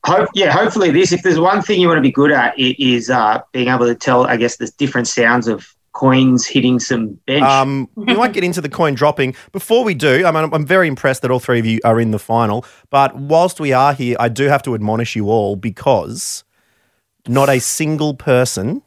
Hope, 0.07 0.29
yeah, 0.35 0.51
hopefully 0.51 0.91
this. 0.91 1.13
If 1.13 1.23
there's 1.23 1.39
one 1.39 1.61
thing 1.61 1.81
you 1.81 1.89
want 1.89 1.99
to 1.99 2.03
be 2.03 2.13
good 2.13 2.31
at, 2.31 2.59
it 2.59 2.83
is 2.83 3.11
uh, 3.11 3.43
being 3.53 3.69
able 3.69 3.87
to 3.87 3.95
tell, 3.95 4.27
I 4.27 4.37
guess, 4.37 4.57
the 4.57 4.73
different 4.79 5.07
sounds 5.07 5.49
of 5.49 5.75
coins 5.99 6.47
hitting 6.47 6.79
some 6.79 7.19
bench. 7.27 7.43
Um, 7.43 7.89
we 7.97 8.15
might 8.15 8.33
get 8.33 8.45
into 8.45 8.61
the 8.61 8.69
coin 8.69 8.95
dropping. 8.95 9.35
Before 9.51 9.83
we 9.83 9.95
do, 9.95 10.25
I 10.25 10.31
mean, 10.31 10.49
I'm 10.53 10.65
very 10.65 10.87
impressed 10.87 11.23
that 11.23 11.31
all 11.33 11.41
three 11.41 11.59
of 11.59 11.67
you 11.67 11.81
are 11.85 11.99
in 11.99 12.13
the 12.13 12.21
final. 12.21 12.65
But 12.89 13.17
whilst 13.17 13.59
we 13.59 13.73
are 13.73 13.93
here, 13.93 14.17
I 14.21 14.29
do 14.29 14.45
have 14.45 14.63
to 14.63 14.77
admonish 14.77 15.17
you 15.17 15.29
all 15.29 15.57
because 15.57 16.45
not 17.27 17.49
a 17.49 17.59
single 17.59 18.15
person, 18.15 18.83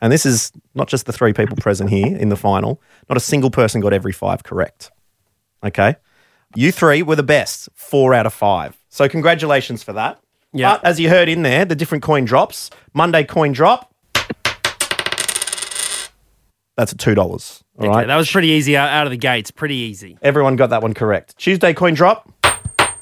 and 0.00 0.10
this 0.10 0.24
is 0.24 0.50
not 0.74 0.88
just 0.88 1.04
the 1.04 1.12
three 1.12 1.34
people 1.34 1.56
present 1.56 1.90
here 1.90 2.16
in 2.16 2.30
the 2.30 2.36
final, 2.36 2.80
not 3.10 3.18
a 3.18 3.20
single 3.20 3.50
person 3.50 3.82
got 3.82 3.92
every 3.92 4.12
five 4.12 4.42
correct. 4.42 4.90
Okay? 5.62 5.96
You 6.56 6.72
three 6.72 7.02
were 7.02 7.16
the 7.16 7.22
best, 7.22 7.68
four 7.74 8.14
out 8.14 8.24
of 8.24 8.32
five. 8.32 8.78
So 8.88 9.10
congratulations 9.10 9.82
for 9.82 9.92
that. 9.92 10.18
Yeah. 10.54 10.78
But 10.78 10.86
as 10.86 10.98
you 10.98 11.10
heard 11.10 11.28
in 11.28 11.42
there, 11.42 11.66
the 11.66 11.76
different 11.76 12.02
coin 12.02 12.24
drops. 12.24 12.70
Monday 12.94 13.24
coin 13.24 13.52
drop. 13.52 13.89
That's 16.80 16.92
at 16.92 16.98
two 16.98 17.14
dollars. 17.14 17.62
All 17.78 17.84
Okay, 17.84 17.94
right. 17.94 18.06
that 18.06 18.16
was 18.16 18.30
pretty 18.30 18.48
easy 18.48 18.74
out, 18.74 18.88
out 18.88 19.06
of 19.06 19.10
the 19.10 19.18
gates. 19.18 19.50
Pretty 19.50 19.74
easy. 19.74 20.16
Everyone 20.22 20.56
got 20.56 20.70
that 20.70 20.80
one 20.80 20.94
correct. 20.94 21.36
Tuesday 21.36 21.74
coin 21.74 21.92
drop. 21.92 22.32
That 22.42 22.94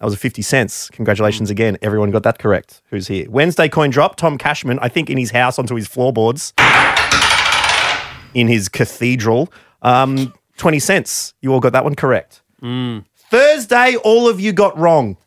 was 0.00 0.14
a 0.14 0.16
50 0.16 0.42
cents. 0.42 0.90
Congratulations 0.90 1.48
again. 1.48 1.78
Everyone 1.80 2.10
got 2.10 2.24
that 2.24 2.40
correct. 2.40 2.82
Who's 2.90 3.06
here? 3.06 3.30
Wednesday 3.30 3.68
coin 3.68 3.90
drop. 3.90 4.16
Tom 4.16 4.36
Cashman, 4.36 4.80
I 4.82 4.88
think 4.88 5.10
in 5.10 5.16
his 5.16 5.30
house 5.30 5.60
onto 5.60 5.76
his 5.76 5.86
floorboards 5.86 6.52
in 8.34 8.48
his 8.48 8.68
cathedral. 8.68 9.52
Um, 9.82 10.34
20 10.56 10.80
cents. 10.80 11.34
You 11.40 11.52
all 11.52 11.60
got 11.60 11.72
that 11.74 11.84
one 11.84 11.94
correct. 11.94 12.42
Thursday, 12.60 13.94
all 14.02 14.28
of 14.28 14.40
you 14.40 14.52
got 14.52 14.76
wrong. 14.76 15.18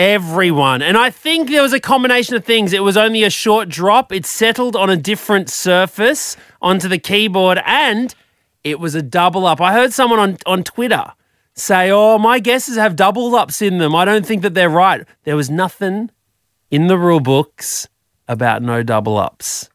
Everyone. 0.00 0.80
And 0.80 0.96
I 0.96 1.10
think 1.10 1.50
there 1.50 1.60
was 1.60 1.74
a 1.74 1.78
combination 1.78 2.34
of 2.34 2.42
things. 2.42 2.72
It 2.72 2.82
was 2.82 2.96
only 2.96 3.22
a 3.22 3.28
short 3.28 3.68
drop, 3.68 4.12
it 4.12 4.24
settled 4.24 4.74
on 4.74 4.88
a 4.88 4.96
different 4.96 5.50
surface 5.50 6.38
onto 6.62 6.88
the 6.88 6.96
keyboard, 6.96 7.60
and 7.66 8.14
it 8.64 8.80
was 8.80 8.94
a 8.94 9.02
double 9.02 9.44
up. 9.44 9.60
I 9.60 9.74
heard 9.74 9.92
someone 9.92 10.18
on, 10.18 10.38
on 10.46 10.64
Twitter 10.64 11.12
say, 11.52 11.90
Oh, 11.90 12.16
my 12.16 12.38
guesses 12.38 12.78
have 12.78 12.96
double 12.96 13.34
ups 13.34 13.60
in 13.60 13.76
them. 13.76 13.94
I 13.94 14.06
don't 14.06 14.24
think 14.24 14.40
that 14.40 14.54
they're 14.54 14.70
right. 14.70 15.06
There 15.24 15.36
was 15.36 15.50
nothing 15.50 16.10
in 16.70 16.86
the 16.86 16.96
rule 16.96 17.20
books 17.20 17.86
about 18.26 18.62
no 18.62 18.82
double 18.82 19.18
ups. 19.18 19.68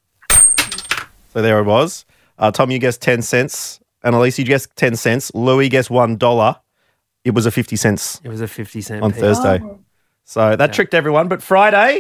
So 1.34 1.44
there 1.44 1.60
it 1.60 1.66
was. 1.66 2.04
Uh, 2.40 2.50
Tom, 2.50 2.72
you 2.72 2.80
guessed 2.80 3.00
10 3.04 3.22
cents. 3.22 3.80
Annalise, 4.02 4.40
you 4.40 4.46
guessed 4.46 4.76
10 4.76 4.96
cents. 4.96 5.32
Louis 5.36 5.70
guessed 5.70 5.90
$1. 5.90 6.60
It 7.24 7.36
was 7.36 7.46
a 7.46 7.52
50 7.52 7.76
cents 7.76 8.22
It 8.24 8.30
was 8.30 8.42
a 8.42 8.48
50 8.48 8.82
cent 8.82 9.04
on 9.04 9.12
piece. 9.12 9.22
Thursday. 9.22 9.62
So 10.26 10.56
that 10.56 10.74
tricked 10.74 10.96
everyone. 10.96 11.28
But 11.28 11.44
Friday, 11.44 12.00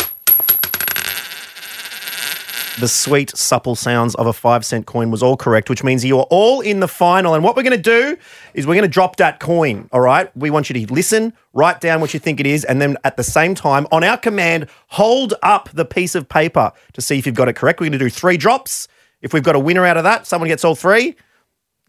the 2.79 2.87
sweet, 2.87 3.29
supple 3.37 3.75
sounds 3.75 4.15
of 4.15 4.25
a 4.25 4.33
five 4.33 4.65
cent 4.65 4.87
coin 4.87 5.11
was 5.11 5.21
all 5.21 5.37
correct, 5.37 5.69
which 5.69 5.83
means 5.83 6.03
you 6.03 6.17
are 6.17 6.27
all 6.31 6.59
in 6.59 6.79
the 6.79 6.87
final. 6.87 7.35
And 7.35 7.43
what 7.43 7.55
we're 7.55 7.63
going 7.63 7.77
to 7.77 7.77
do 7.77 8.17
is 8.55 8.65
we're 8.65 8.73
going 8.73 8.81
to 8.81 8.89
drop 8.89 9.17
that 9.17 9.39
coin. 9.39 9.87
All 9.91 10.01
right. 10.01 10.35
We 10.35 10.49
want 10.49 10.71
you 10.71 10.85
to 10.85 10.91
listen, 10.93 11.33
write 11.53 11.79
down 11.81 12.01
what 12.01 12.15
you 12.15 12.19
think 12.19 12.39
it 12.39 12.47
is, 12.47 12.65
and 12.65 12.81
then 12.81 12.97
at 13.03 13.15
the 13.15 13.23
same 13.23 13.53
time, 13.53 13.85
on 13.91 14.03
our 14.03 14.17
command, 14.17 14.67
hold 14.87 15.35
up 15.43 15.69
the 15.71 15.85
piece 15.85 16.15
of 16.15 16.27
paper 16.27 16.71
to 16.93 17.01
see 17.01 17.19
if 17.19 17.27
you've 17.27 17.35
got 17.35 17.47
it 17.47 17.53
correct. 17.53 17.79
We're 17.79 17.85
going 17.85 17.99
to 17.99 18.05
do 18.05 18.09
three 18.09 18.37
drops. 18.37 18.87
If 19.21 19.33
we've 19.33 19.43
got 19.43 19.55
a 19.55 19.59
winner 19.59 19.85
out 19.85 19.97
of 19.97 20.03
that, 20.03 20.25
someone 20.25 20.47
gets 20.47 20.65
all 20.65 20.75
three. 20.75 21.15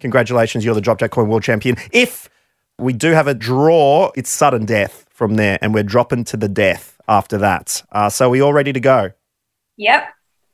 Congratulations, 0.00 0.66
you're 0.66 0.74
the 0.74 0.82
Drop 0.82 0.98
That 0.98 1.10
Coin 1.10 1.28
World 1.28 1.42
Champion. 1.42 1.76
If 1.90 2.28
We 2.78 2.92
do 2.92 3.12
have 3.12 3.26
a 3.26 3.34
draw. 3.34 4.10
It's 4.16 4.30
sudden 4.30 4.66
death 4.66 5.06
from 5.08 5.36
there, 5.36 5.58
and 5.62 5.72
we're 5.72 5.82
dropping 5.82 6.24
to 6.24 6.36
the 6.36 6.48
death 6.48 6.98
after 7.08 7.38
that. 7.38 7.82
Uh, 7.90 8.10
so, 8.10 8.26
are 8.26 8.30
we 8.30 8.40
all 8.42 8.52
ready 8.52 8.72
to 8.72 8.80
go? 8.80 9.12
Yep. 9.78 10.08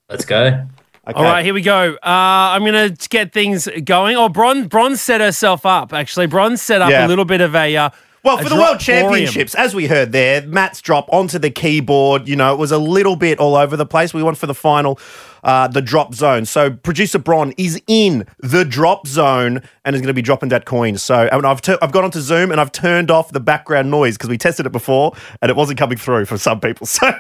Let's 0.08 0.24
go. 0.24 0.66
Okay. 1.08 1.18
All 1.18 1.24
right, 1.24 1.44
here 1.44 1.52
we 1.54 1.62
go. 1.62 1.94
Uh, 1.94 1.98
I'm 2.04 2.62
going 2.64 2.94
to 2.94 3.08
get 3.08 3.32
things 3.32 3.68
going. 3.84 4.16
Oh, 4.16 4.28
Bron, 4.28 4.68
Bron 4.68 4.96
set 4.96 5.20
herself 5.20 5.66
up, 5.66 5.92
actually. 5.92 6.26
Bron 6.26 6.56
set 6.56 6.80
up 6.80 6.90
Yeah. 6.90 7.06
a 7.06 7.08
little 7.08 7.24
bit 7.24 7.40
of 7.40 7.56
a. 7.56 7.76
Uh, 7.76 7.90
Well, 8.24 8.38
for 8.38 8.48
the 8.48 8.56
World. 8.56 8.78
Championships, 8.78 9.54
as 9.54 9.74
we 9.74 9.86
heard 9.88 10.12
there, 10.12 10.42
Matt's 10.46 10.80
drop 10.80 11.08
onto 11.12 11.38
the 11.38 11.50
keyboard, 11.50 12.28
you 12.28 12.36
know, 12.36 12.52
it 12.52 12.58
was 12.58 12.70
a 12.70 12.78
little 12.78 13.16
bit 13.16 13.38
all 13.40 13.56
over 13.56 13.76
the 13.76 13.86
place. 13.86 14.14
We 14.14 14.22
went 14.22 14.38
for 14.38 14.46
the 14.46 14.54
final, 14.54 14.98
uh, 15.42 15.66
the 15.66 15.82
drop 15.82 16.14
zone. 16.14 16.44
So 16.44 16.70
producer 16.70 17.18
Bron 17.18 17.52
is 17.56 17.82
in 17.88 18.26
the 18.38 18.64
drop 18.64 19.08
zone 19.08 19.60
and 19.84 19.96
is 19.96 20.00
going 20.02 20.06
to 20.08 20.14
be 20.14 20.22
dropping 20.22 20.50
that 20.50 20.66
coin. 20.66 20.98
So 20.98 21.28
and 21.32 21.44
I've, 21.44 21.60
tu- 21.60 21.78
I've 21.82 21.90
gone 21.90 22.04
onto 22.04 22.20
Zoom 22.20 22.52
and 22.52 22.60
I've 22.60 22.70
turned 22.70 23.10
off 23.10 23.32
the 23.32 23.40
background 23.40 23.90
noise 23.90 24.16
because 24.16 24.30
we 24.30 24.38
tested 24.38 24.66
it 24.66 24.72
before 24.72 25.14
and 25.40 25.50
it 25.50 25.56
wasn't 25.56 25.78
coming 25.80 25.98
through 25.98 26.26
for 26.26 26.38
some 26.38 26.60
people. 26.60 26.86
So, 26.92 27.10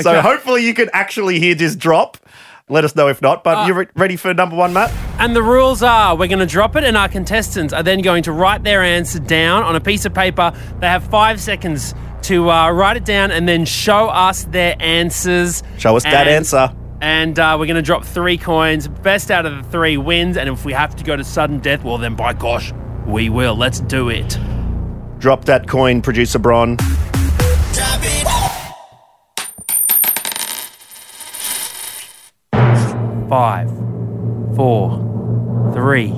so 0.00 0.20
hopefully 0.20 0.64
you 0.64 0.74
can 0.74 0.88
actually 0.92 1.38
hear 1.38 1.54
this 1.54 1.76
drop. 1.76 2.16
Let 2.70 2.84
us 2.84 2.96
know 2.96 3.08
if 3.08 3.20
not. 3.20 3.44
But 3.44 3.58
Uh, 3.58 3.66
you're 3.66 3.76
re- 3.76 3.86
ready 3.94 4.16
for 4.16 4.32
number 4.32 4.56
one, 4.56 4.72
Matt? 4.72 4.90
And 5.18 5.36
the 5.36 5.42
rules 5.42 5.82
are 5.82 6.16
we're 6.16 6.28
going 6.28 6.38
to 6.38 6.46
drop 6.46 6.76
it, 6.76 6.84
and 6.84 6.96
our 6.96 7.08
contestants 7.08 7.74
are 7.74 7.82
then 7.82 8.00
going 8.00 8.22
to 8.22 8.32
write 8.32 8.64
their 8.64 8.82
answer 8.82 9.18
down 9.18 9.62
on 9.64 9.76
a 9.76 9.80
piece 9.80 10.06
of 10.06 10.14
paper. 10.14 10.50
They 10.80 10.86
have 10.86 11.04
five 11.04 11.42
seconds 11.42 11.94
to 12.22 12.50
uh, 12.50 12.70
write 12.70 12.96
it 12.96 13.04
down 13.04 13.30
and 13.30 13.46
then 13.46 13.66
show 13.66 14.08
us 14.08 14.44
their 14.44 14.76
answers. 14.80 15.62
Show 15.76 15.94
us 15.94 16.04
that 16.04 16.26
answer. 16.26 16.72
And 17.02 17.38
uh, 17.38 17.56
we're 17.60 17.66
going 17.66 17.76
to 17.76 17.82
drop 17.82 18.02
three 18.02 18.38
coins. 18.38 18.88
Best 18.88 19.30
out 19.30 19.44
of 19.44 19.54
the 19.62 19.62
three 19.70 19.98
wins. 19.98 20.38
And 20.38 20.48
if 20.48 20.64
we 20.64 20.72
have 20.72 20.96
to 20.96 21.04
go 21.04 21.16
to 21.16 21.22
sudden 21.22 21.58
death, 21.58 21.84
well, 21.84 21.98
then 21.98 22.14
by 22.14 22.32
gosh, 22.32 22.72
we 23.06 23.28
will. 23.28 23.56
Let's 23.56 23.80
do 23.80 24.08
it. 24.08 24.38
Drop 25.18 25.44
that 25.44 25.68
coin, 25.68 26.00
producer 26.00 26.38
Bron. 26.38 26.78
Five, 33.34 33.68
four, 34.54 35.72
three, 35.74 36.10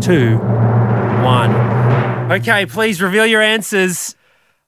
two, 0.00 0.38
one. 1.22 1.52
Okay, 2.32 2.66
please 2.66 3.00
reveal 3.00 3.24
your 3.24 3.40
answers. 3.40 4.16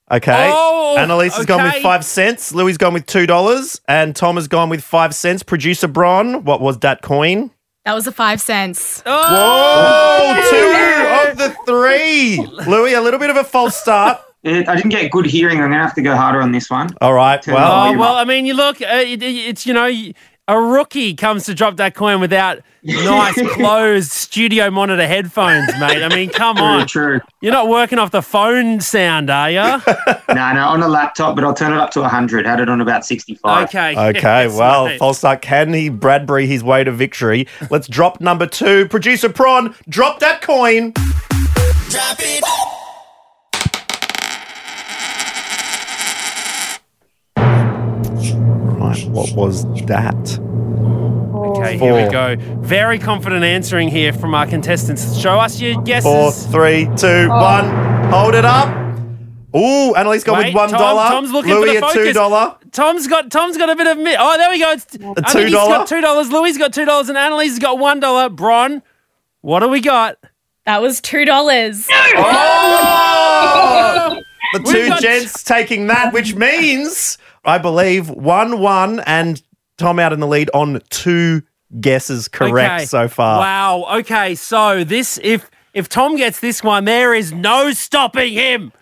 Okay. 0.08 0.52
Oh, 0.54 0.94
Annalise 0.96 1.36
has 1.36 1.46
gone 1.46 1.64
with 1.64 1.82
five 1.82 2.04
cents. 2.04 2.54
Louis 2.54 2.70
has 2.70 2.78
gone 2.78 2.94
with 2.94 3.06
two 3.06 3.26
dollars, 3.26 3.80
and 3.88 4.14
Tom 4.14 4.36
has 4.36 4.46
gone 4.46 4.68
with 4.68 4.84
five 4.84 5.16
cents. 5.16 5.42
Producer 5.42 5.88
Bron, 5.88 6.44
what 6.44 6.60
was 6.60 6.78
that 6.78 7.02
coin? 7.02 7.50
That 7.84 7.94
was 7.94 8.06
a 8.06 8.12
five 8.12 8.40
cents. 8.40 9.02
Oh, 9.04 10.34
two 10.50 11.30
of 11.32 11.38
the 11.38 11.56
three. 11.66 12.36
Louis, 12.70 12.94
a 12.94 13.00
little 13.00 13.18
bit 13.18 13.30
of 13.30 13.36
a 13.36 13.42
false 13.42 13.74
start. 13.74 14.18
Uh, 14.46 14.62
I 14.68 14.76
didn't 14.76 14.90
get 14.90 15.10
good 15.10 15.26
hearing. 15.26 15.56
I'm 15.56 15.62
going 15.62 15.72
to 15.72 15.78
have 15.78 15.94
to 15.96 16.02
go 16.02 16.14
harder 16.14 16.40
on 16.40 16.52
this 16.52 16.70
one. 16.70 16.90
All 17.00 17.14
right. 17.14 17.42
Turn 17.42 17.54
Well, 17.56 17.88
Oh, 17.88 17.98
well, 17.98 18.14
up. 18.14 18.18
I 18.18 18.24
mean, 18.24 18.46
you 18.46 18.54
look, 18.54 18.80
uh, 18.80 18.84
it, 18.84 19.20
it- 19.20 19.24
it's, 19.48 19.66
you 19.66 19.74
know, 19.74 19.90
a 20.48 20.58
rookie 20.58 21.14
comes 21.14 21.44
to 21.44 21.54
drop 21.54 21.76
that 21.76 21.94
coin 21.94 22.20
without 22.20 22.60
nice 22.82 23.38
closed 23.52 24.10
studio 24.10 24.70
monitor 24.70 25.06
headphones, 25.06 25.68
mate. 25.78 26.02
I 26.02 26.08
mean, 26.08 26.30
come 26.30 26.56
True, 26.56 26.64
on. 26.64 26.86
true. 26.86 27.20
You're 27.42 27.52
not 27.52 27.68
working 27.68 27.98
off 27.98 28.10
the 28.10 28.22
phone 28.22 28.80
sound, 28.80 29.28
are 29.30 29.50
you? 29.50 29.56
no, 30.28 30.52
no, 30.54 30.68
on 30.68 30.82
a 30.82 30.88
laptop, 30.88 31.34
but 31.34 31.44
I'll 31.44 31.52
turn 31.54 31.72
it 31.72 31.78
up 31.78 31.90
to 31.92 32.00
100. 32.00 32.46
Had 32.46 32.60
it 32.60 32.68
on 32.68 32.80
about 32.80 33.04
65. 33.04 33.68
Okay. 33.68 33.94
Okay, 34.08 34.44
yes, 34.44 34.56
well, 34.56 34.86
mate. 34.86 34.98
false 34.98 35.18
start. 35.18 35.42
Can 35.42 35.72
he 35.74 35.90
Bradbury 35.90 36.46
his 36.46 36.64
way 36.64 36.82
to 36.82 36.92
victory? 36.92 37.46
Let's 37.70 37.86
drop 37.86 38.20
number 38.20 38.46
two. 38.46 38.88
Producer 38.88 39.28
Prawn, 39.28 39.74
drop 39.88 40.20
that 40.20 40.40
coin. 40.40 40.92
Right, 41.92 42.40
what 49.18 49.36
was 49.36 49.64
that? 49.86 50.38
Okay, 51.58 51.78
here 51.78 51.94
we 51.94 52.10
go. 52.10 52.36
Very 52.60 52.98
confident 52.98 53.44
answering 53.44 53.88
here 53.88 54.12
from 54.12 54.34
our 54.34 54.46
contestants. 54.46 55.16
Show 55.18 55.38
us 55.38 55.60
your 55.60 55.80
guesses. 55.82 56.04
Four, 56.04 56.32
three, 56.52 56.88
two, 56.96 57.28
oh. 57.30 57.38
one. 57.40 58.10
Hold 58.10 58.34
it 58.34 58.44
up. 58.44 58.68
Ooh, 59.56 59.94
Annalise 59.94 60.24
got 60.24 60.38
Wait, 60.38 60.46
with 60.46 60.54
one 60.54 60.68
Tom- 60.68 61.08
Tom's 61.08 61.32
looking 61.32 61.54
Louis 61.54 61.68
for 61.68 61.72
the 61.72 61.76
at 61.78 61.82
focus. 61.82 62.06
two 62.08 62.12
dollar. 62.12 62.56
Tom's 62.70 63.06
got 63.06 63.30
Tom's 63.30 63.56
got 63.56 63.70
a 63.70 63.76
bit 63.76 63.86
of 63.86 63.96
mi- 63.96 64.14
oh 64.18 64.36
there 64.36 64.50
we 64.50 64.58
go. 64.58 64.72
It's, 64.72 64.84
I 64.94 64.98
think 65.32 65.48
he's 65.48 65.56
$2? 65.56 65.62
got 65.68 65.86
two 65.86 66.02
dollars. 66.02 66.30
Louis 66.30 66.58
got 66.58 66.74
two 66.74 66.84
dollars, 66.84 67.08
and 67.08 67.16
Annalise 67.16 67.48
has 67.50 67.58
got 67.58 67.78
one 67.78 67.98
dollar. 67.98 68.28
Bron, 68.28 68.82
what 69.40 69.60
do 69.60 69.68
we 69.68 69.80
got? 69.80 70.18
That 70.66 70.82
was 70.82 71.00
two 71.00 71.24
dollars. 71.24 71.88
Oh! 71.90 72.20
the 74.52 74.58
two 74.60 74.88
got- 74.88 75.00
gents 75.00 75.42
taking 75.42 75.86
that, 75.86 76.12
which 76.12 76.34
means 76.34 77.16
I 77.44 77.58
believe 77.58 78.08
one 78.10 78.60
one 78.60 79.00
and 79.00 79.40
Tom 79.76 79.98
out 79.98 80.12
in 80.12 80.20
the 80.20 80.26
lead 80.26 80.50
on 80.54 80.80
two 80.90 81.42
guesses 81.80 82.28
correct 82.28 82.74
Okay. 82.74 82.84
so 82.86 83.08
far. 83.08 83.38
Wow. 83.40 83.98
Okay, 84.00 84.34
so 84.34 84.84
this 84.84 85.18
if 85.22 85.50
if 85.74 85.88
Tom 85.88 86.16
gets 86.16 86.40
this 86.40 86.62
one, 86.62 86.84
there 86.84 87.14
is 87.14 87.32
no 87.32 87.72
stopping 87.72 88.32
him. 88.32 88.72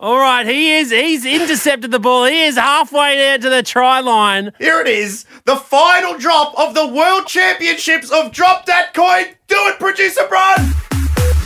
All 0.00 0.18
right, 0.18 0.44
he 0.44 0.72
is 0.74 0.90
he's 0.90 1.24
intercepted 1.24 1.92
the 1.92 2.00
ball. 2.00 2.24
He 2.24 2.42
is 2.42 2.56
halfway 2.56 3.16
down 3.16 3.40
to 3.42 3.48
the 3.48 3.62
try 3.62 4.00
line. 4.00 4.50
Here 4.58 4.80
it 4.80 4.88
is, 4.88 5.24
the 5.44 5.54
final 5.54 6.18
drop 6.18 6.58
of 6.58 6.74
the 6.74 6.88
World 6.88 7.28
Championships 7.28 8.10
of 8.10 8.32
Drop 8.32 8.66
That 8.66 8.94
Coin. 8.94 9.26
Do 9.46 9.56
it, 9.68 9.78
producer 9.78 10.26
Bron. 10.28 10.56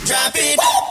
Oh, 0.09 0.86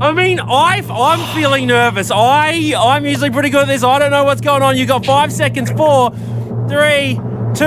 I 0.00 0.12
mean, 0.12 0.40
I 0.40 0.82
I'm 0.90 1.34
feeling 1.36 1.66
nervous. 1.66 2.10
I 2.10 2.72
I'm 2.76 3.04
usually 3.06 3.30
pretty 3.30 3.50
good 3.50 3.62
at 3.62 3.68
this. 3.68 3.82
I 3.84 3.98
don't 3.98 4.10
know 4.10 4.24
what's 4.24 4.40
going 4.40 4.62
on. 4.62 4.76
You 4.76 4.86
got 4.86 5.04
five 5.06 5.32
seconds. 5.32 5.70
Four, 5.72 6.10
three, 6.68 7.14
two. 7.54 7.64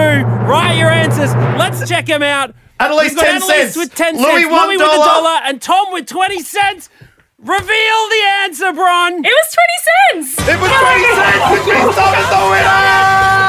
Write 0.48 0.76
your 0.78 0.90
answers. 0.90 1.34
Let's 1.58 1.88
check 1.88 2.06
them 2.08 2.24
out. 2.24 2.54
Annalise, 2.80 3.10
We've 3.10 3.16
got 3.18 3.26
10 3.26 3.36
Annalise 3.36 3.48
cents. 3.58 3.76
with 3.78 3.96
ten 3.96 4.16
Louis, 4.18 4.42
cents. 4.42 4.52
one 4.52 4.68
Louis 4.68 4.78
with 4.78 4.86
a 4.88 4.90
dollar. 4.90 5.06
dollar, 5.06 5.40
and 5.46 5.62
Tom 5.62 5.92
with 5.94 6.08
twenty 6.08 6.42
cents. 6.42 6.90
Reveal 7.38 7.60
the 8.10 8.24
answer, 8.44 8.74
Bron. 8.74 9.14
It 9.24 9.32
was 9.32 9.56
twenty 9.56 10.26
cents. 10.28 10.48
It 10.50 10.60
was 10.60 10.72
20 10.72 11.04
cents, 11.16 11.52
which 11.52 11.74
means 11.74 11.96
Tom 11.96 12.14
is 12.16 12.30
the 12.30 12.50
winner! 12.52 13.41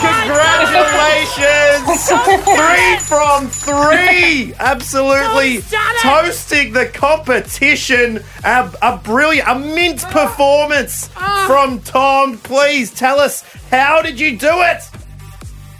Congratulations! 0.00 2.08
three 2.44 2.96
from 3.06 3.48
three! 3.48 4.54
Absolutely 4.58 5.58
Tom's 5.60 5.70
done 5.70 5.94
it! 5.94 6.00
toasting 6.02 6.72
the 6.72 6.86
competition. 6.86 8.20
A, 8.44 8.72
a 8.82 8.96
brilliant, 9.02 9.48
a 9.48 9.58
mint 9.58 10.02
performance 10.04 11.10
Ah. 11.16 11.44
from 11.46 11.80
Tom. 11.80 12.38
Please 12.38 12.92
tell 12.92 13.20
us, 13.20 13.42
how 13.70 14.02
did 14.02 14.18
you 14.18 14.38
do 14.38 14.50
it? 14.62 14.82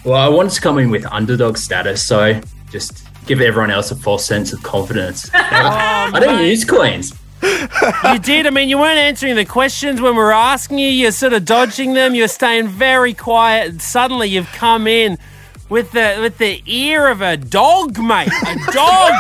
Well, 0.04 0.20
I 0.20 0.28
wanted 0.28 0.52
to 0.52 0.60
come 0.60 0.78
in 0.78 0.90
with 0.90 1.06
underdog 1.10 1.56
status, 1.56 2.02
so 2.04 2.40
just 2.70 3.06
give 3.26 3.40
everyone 3.40 3.70
else 3.70 3.90
a 3.90 3.96
false 3.96 4.24
sense 4.24 4.52
of 4.52 4.62
confidence. 4.62 5.28
I 5.34 6.18
don't 6.20 6.46
use 6.46 6.64
coins. 6.64 7.12
You 7.42 8.18
did. 8.18 8.46
I 8.46 8.50
mean, 8.50 8.68
you 8.68 8.78
weren't 8.78 8.98
answering 8.98 9.34
the 9.36 9.44
questions 9.44 10.00
when 10.00 10.14
we 10.14 10.22
were 10.22 10.32
asking 10.32 10.78
you. 10.78 10.88
You're 10.88 11.12
sort 11.12 11.32
of 11.32 11.44
dodging 11.44 11.94
them. 11.94 12.14
You're 12.14 12.28
staying 12.28 12.68
very 12.68 13.14
quiet. 13.14 13.70
And 13.70 13.82
suddenly, 13.82 14.28
you've 14.28 14.50
come 14.52 14.86
in 14.86 15.18
with 15.68 15.92
the 15.92 16.18
with 16.20 16.38
the 16.38 16.62
ear 16.66 17.08
of 17.08 17.20
a 17.20 17.36
dog, 17.36 17.98
mate. 17.98 18.28
A 18.46 18.72
dog 18.72 19.12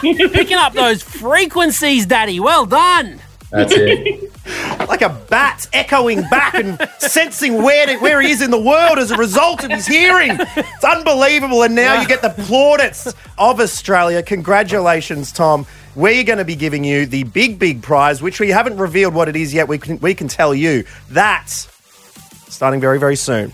picking 0.00 0.56
up 0.56 0.72
those 0.72 1.02
frequencies, 1.02 2.06
Daddy. 2.06 2.40
Well 2.40 2.66
done. 2.66 3.20
That's 3.50 3.72
it. 3.74 4.32
Like 4.88 5.02
a 5.02 5.08
bat 5.08 5.66
echoing 5.72 6.22
back 6.28 6.54
and 6.54 6.78
sensing 6.98 7.64
where, 7.64 7.84
to, 7.86 7.96
where 7.96 8.22
he 8.22 8.30
is 8.30 8.40
in 8.40 8.52
the 8.52 8.60
world 8.60 8.96
as 8.96 9.10
a 9.10 9.16
result 9.16 9.64
of 9.64 9.72
his 9.72 9.88
hearing. 9.88 10.36
It's 10.38 10.84
unbelievable. 10.84 11.64
And 11.64 11.74
now 11.74 12.00
you 12.00 12.06
get 12.06 12.22
the 12.22 12.30
plaudits 12.30 13.12
of 13.38 13.58
Australia. 13.60 14.22
Congratulations, 14.22 15.32
Tom. 15.32 15.66
We're 15.96 16.24
going 16.24 16.38
to 16.38 16.44
be 16.44 16.54
giving 16.54 16.84
you 16.84 17.06
the 17.06 17.24
big, 17.24 17.58
big 17.58 17.82
prize, 17.82 18.20
which 18.22 18.38
we 18.38 18.50
haven't 18.50 18.76
revealed 18.76 19.14
what 19.14 19.28
it 19.28 19.34
is 19.34 19.52
yet. 19.54 19.66
We 19.66 19.78
can, 19.78 19.98
we 20.00 20.14
can 20.14 20.28
tell 20.28 20.54
you 20.54 20.84
that 21.10 21.48
starting 21.48 22.80
very, 22.80 22.98
very 22.98 23.16
soon. 23.16 23.52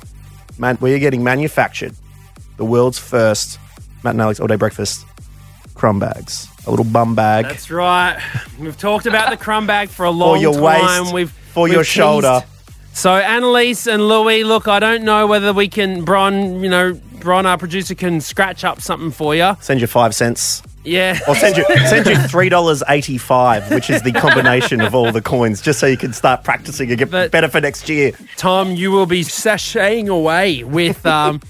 Man, 0.58 0.76
we 0.80 0.92
are 0.94 0.98
getting 0.98 1.22
manufactured 1.24 1.94
the 2.56 2.64
world's 2.64 2.98
first 2.98 3.58
Matt 4.04 4.14
and 4.14 4.20
Alex 4.22 4.40
all 4.40 4.46
day 4.46 4.56
breakfast 4.56 5.06
crumb 5.74 5.98
bags. 5.98 6.48
A 6.66 6.70
little 6.70 6.84
bum 6.84 7.14
bag 7.14 7.44
That's 7.46 7.70
right. 7.70 8.20
We've 8.58 8.76
talked 8.76 9.06
about 9.06 9.30
the 9.30 9.36
crumb 9.36 9.66
bag 9.66 9.88
for 9.88 10.04
a 10.04 10.10
long 10.12 10.36
for 10.36 10.42
your 10.42 10.52
time. 10.54 11.00
waist, 11.02 11.14
We've 11.14 11.30
for 11.30 11.64
we've 11.64 11.72
your 11.72 11.82
teased- 11.82 11.92
shoulder. 11.94 12.40
So 12.92 13.10
Annalise 13.14 13.86
and 13.86 14.06
Louis, 14.06 14.44
look, 14.44 14.68
I 14.68 14.78
don't 14.78 15.02
know 15.04 15.26
whether 15.26 15.52
we 15.54 15.66
can, 15.68 16.04
Bron, 16.04 16.62
you 16.62 16.68
know, 16.68 16.92
Bron, 17.20 17.46
our 17.46 17.56
producer, 17.56 17.94
can 17.94 18.20
scratch 18.20 18.64
up 18.64 18.82
something 18.82 19.10
for 19.10 19.34
you. 19.34 19.56
Send 19.60 19.80
you 19.80 19.86
five 19.86 20.14
cents. 20.14 20.62
Yeah. 20.84 21.18
Or 21.28 21.34
send 21.36 21.56
you 21.56 21.64
send 21.86 22.06
you 22.06 22.16
three 22.28 22.48
dollars 22.48 22.82
eighty 22.88 23.16
five, 23.18 23.70
which 23.70 23.88
is 23.88 24.02
the 24.02 24.12
combination 24.12 24.80
of 24.80 24.94
all 24.94 25.12
the 25.12 25.22
coins, 25.22 25.60
just 25.60 25.78
so 25.78 25.86
you 25.86 25.96
can 25.96 26.12
start 26.12 26.42
practicing 26.44 26.88
and 26.90 26.98
get 26.98 27.10
But- 27.10 27.30
better 27.30 27.48
for 27.48 27.60
next 27.60 27.88
year. 27.88 28.12
Tom, 28.36 28.72
you 28.72 28.90
will 28.90 29.06
be 29.06 29.22
sashaying 29.22 30.08
away 30.08 30.64
with 30.64 31.04
um, 31.06 31.40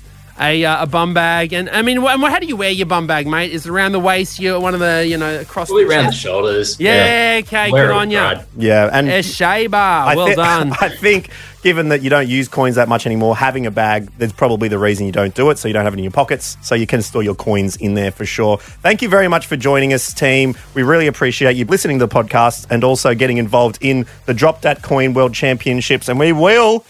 a, 0.41 0.65
uh, 0.65 0.83
a 0.83 0.87
bum 0.87 1.15
bag. 1.15 1.53
And 1.53 1.69
I 1.71 1.83
mean, 1.83 2.01
wh- 2.03 2.11
and 2.13 2.23
how 2.23 2.39
do 2.39 2.47
you 2.47 2.57
wear 2.57 2.71
your 2.71 2.87
bum 2.87 3.07
bag, 3.07 3.27
mate? 3.27 3.53
Is 3.53 3.67
it 3.67 3.71
around 3.71 3.93
the 3.93 4.01
waist? 4.01 4.39
You 4.39 4.59
one 4.61 4.75
of 4.75 4.81
the 4.81 5.07
you 5.07 5.17
know 5.17 5.41
across 5.41 5.69
Probably 5.69 5.85
the 5.85 5.91
around 5.91 6.07
the 6.07 6.13
shoulders. 6.13 6.79
Yeah, 6.81 7.41
okay, 7.45 7.71
Wear 7.71 7.89
good 7.89 7.93
it 7.95 7.97
on 7.97 8.11
you. 8.11 8.19
pride. 8.19 8.45
Yeah, 8.57 8.91
and 8.93 9.09
Eshaba, 9.09 9.73
I 9.75 10.17
well 10.17 10.27
thi- 10.29 10.35
done. 10.37 10.73
I 10.81 10.89
think, 10.89 11.31
given 11.63 11.89
that 11.91 12.03
you 12.03 12.11
don't 12.11 12.29
use 12.29 12.49
coins 12.49 12.77
that 12.77 12.89
much 12.89 13.07
anymore, 13.07 13.37
having 13.37 13.67
a 13.67 13.71
bag, 13.71 14.11
there's 14.19 14.33
probably 14.33 14.69
the 14.69 14.79
reason 14.79 15.07
you 15.07 15.13
don't 15.13 15.35
do 15.35 15.51
it. 15.51 15.59
So 15.59 15.69
you 15.69 15.75
don't 15.75 15.85
have 15.85 15.95
it 15.95 15.99
in 15.99 16.05
your 16.05 16.13
pockets. 16.13 16.57
So 16.63 16.75
you 16.75 16.87
can 16.87 17.03
store 17.03 17.23
your 17.23 17.35
coins 17.35 17.77
in 17.77 17.95
there 17.95 18.11
for 18.11 18.25
sure. 18.27 18.59
Thank 18.59 19.03
you 19.03 19.09
very 19.09 19.29
much 19.29 19.47
for 19.47 19.57
joining 19.57 19.93
us, 19.93 20.13
team. 20.13 20.55
We 20.75 20.83
really 20.83 21.07
appreciate 21.07 21.57
you 21.57 21.65
listening 21.67 21.99
to 22.01 22.07
the 22.07 22.15
podcast 22.15 22.67
and 22.71 22.85
also 22.85 23.15
getting 23.15 23.39
involved 23.39 23.79
in 23.81 24.07
the 24.27 24.35
Drop 24.35 24.63
That 24.63 24.83
Coin 24.83 25.15
World 25.15 25.35
Championships. 25.35 26.09
And 26.09 26.19
we 26.19 26.33
will 26.33 26.85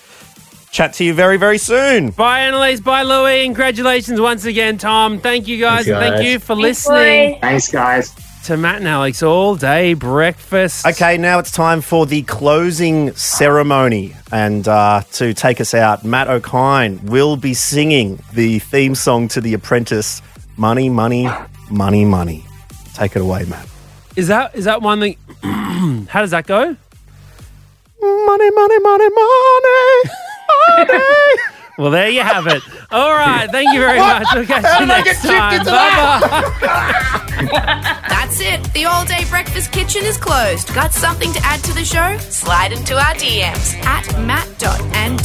chat 0.73 0.95
to 0.95 1.05
you 1.05 1.15
very, 1.15 1.37
very 1.37 1.59
soon. 1.59 2.11
Bye, 2.11 2.41
Annalise. 2.41 2.81
Bye, 2.81 3.03
Louie. 3.03 3.45
Congratulations 3.45 4.21
once 4.21 4.45
again, 4.47 4.79
Tom. 4.79 5.21
Thank 5.21 5.47
you 5.47 5.59
guys. 5.61 5.85
Thanks, 5.85 5.89
and 5.89 6.15
Thank 6.15 6.27
you 6.27 6.39
for 6.41 6.57
Thanks, 6.57 6.63
listening. 6.89 7.39
Thanks, 7.41 7.71
guys. 7.71 8.15
To 8.47 8.57
Matt 8.57 8.79
and 8.79 8.89
Alex 8.89 9.23
all 9.23 9.55
day 9.55 9.95
breakfast. 9.95 10.85
Okay, 10.85 11.17
now 11.17 11.39
it's 11.39 11.53
time 11.53 11.81
for 11.81 12.07
the 12.07 12.23
closing 12.23 13.15
ceremony. 13.15 14.17
And 14.33 14.67
uh, 14.67 15.03
to 15.13 15.33
take 15.33 15.61
us 15.61 15.75
out, 15.75 16.05
Matt 16.05 16.27
Okine 16.27 17.01
will 17.05 17.37
be 17.37 17.55
singing 17.55 18.19
the 18.33 18.59
theme 18.59 18.97
song 18.97 19.29
to 19.29 19.41
The 19.41 19.55
Apprentice 19.55 20.23
Money, 20.57 20.89
Money, 20.89 21.29
Money, 21.71 22.05
Money. 22.05 22.45
Take 22.95 23.15
it 23.15 23.23
away, 23.23 23.45
Matt. 23.45 23.69
Is 24.17 24.27
that 24.29 24.55
is 24.57 24.65
that 24.65 24.83
one 24.83 24.99
that? 25.01 25.17
how 26.09 26.21
does 26.21 26.33
that 26.33 26.47
go? 26.47 26.77
Money, 28.01 28.51
money, 28.51 28.79
money, 28.81 29.09
money. 29.09 30.11
Well, 31.79 31.91
there 31.91 32.11
you 32.11 32.21
have 32.21 32.47
it. 32.47 32.63
All 32.91 33.13
right. 33.13 33.51
Thank 33.51 33.73
you 33.73 33.81
very 33.81 33.99
What? 33.99 34.21
much. 34.23 34.29
We'll 34.35 34.45
catch 34.47 34.63
How 34.65 34.81
you 34.81 34.87
did 34.87 34.95
I 34.95 35.01
next 35.01 35.23
get 35.23 35.31
tricked 35.31 35.39
time. 35.39 35.61
into 35.61 35.71
Bye 35.71 36.21
bye. 37.41 38.09
That's 38.09 38.41
it. 38.41 38.63
The 38.75 38.85
all 38.85 39.05
day 39.07 39.25
breakfast 39.31 39.73
kitchen 39.73 40.05
is 40.05 40.19
closed. 40.19 40.73
Got 40.75 40.93
something 40.93 41.33
to 41.33 41.41
add 41.43 41.65
to 41.65 41.73
the 41.73 41.85
show? 41.85 42.19
Slide 42.19 42.73
into 42.73 42.95
our 42.97 43.15
DMs 43.15 43.75
at 43.85 44.07
matt.and.alex. 44.21 45.23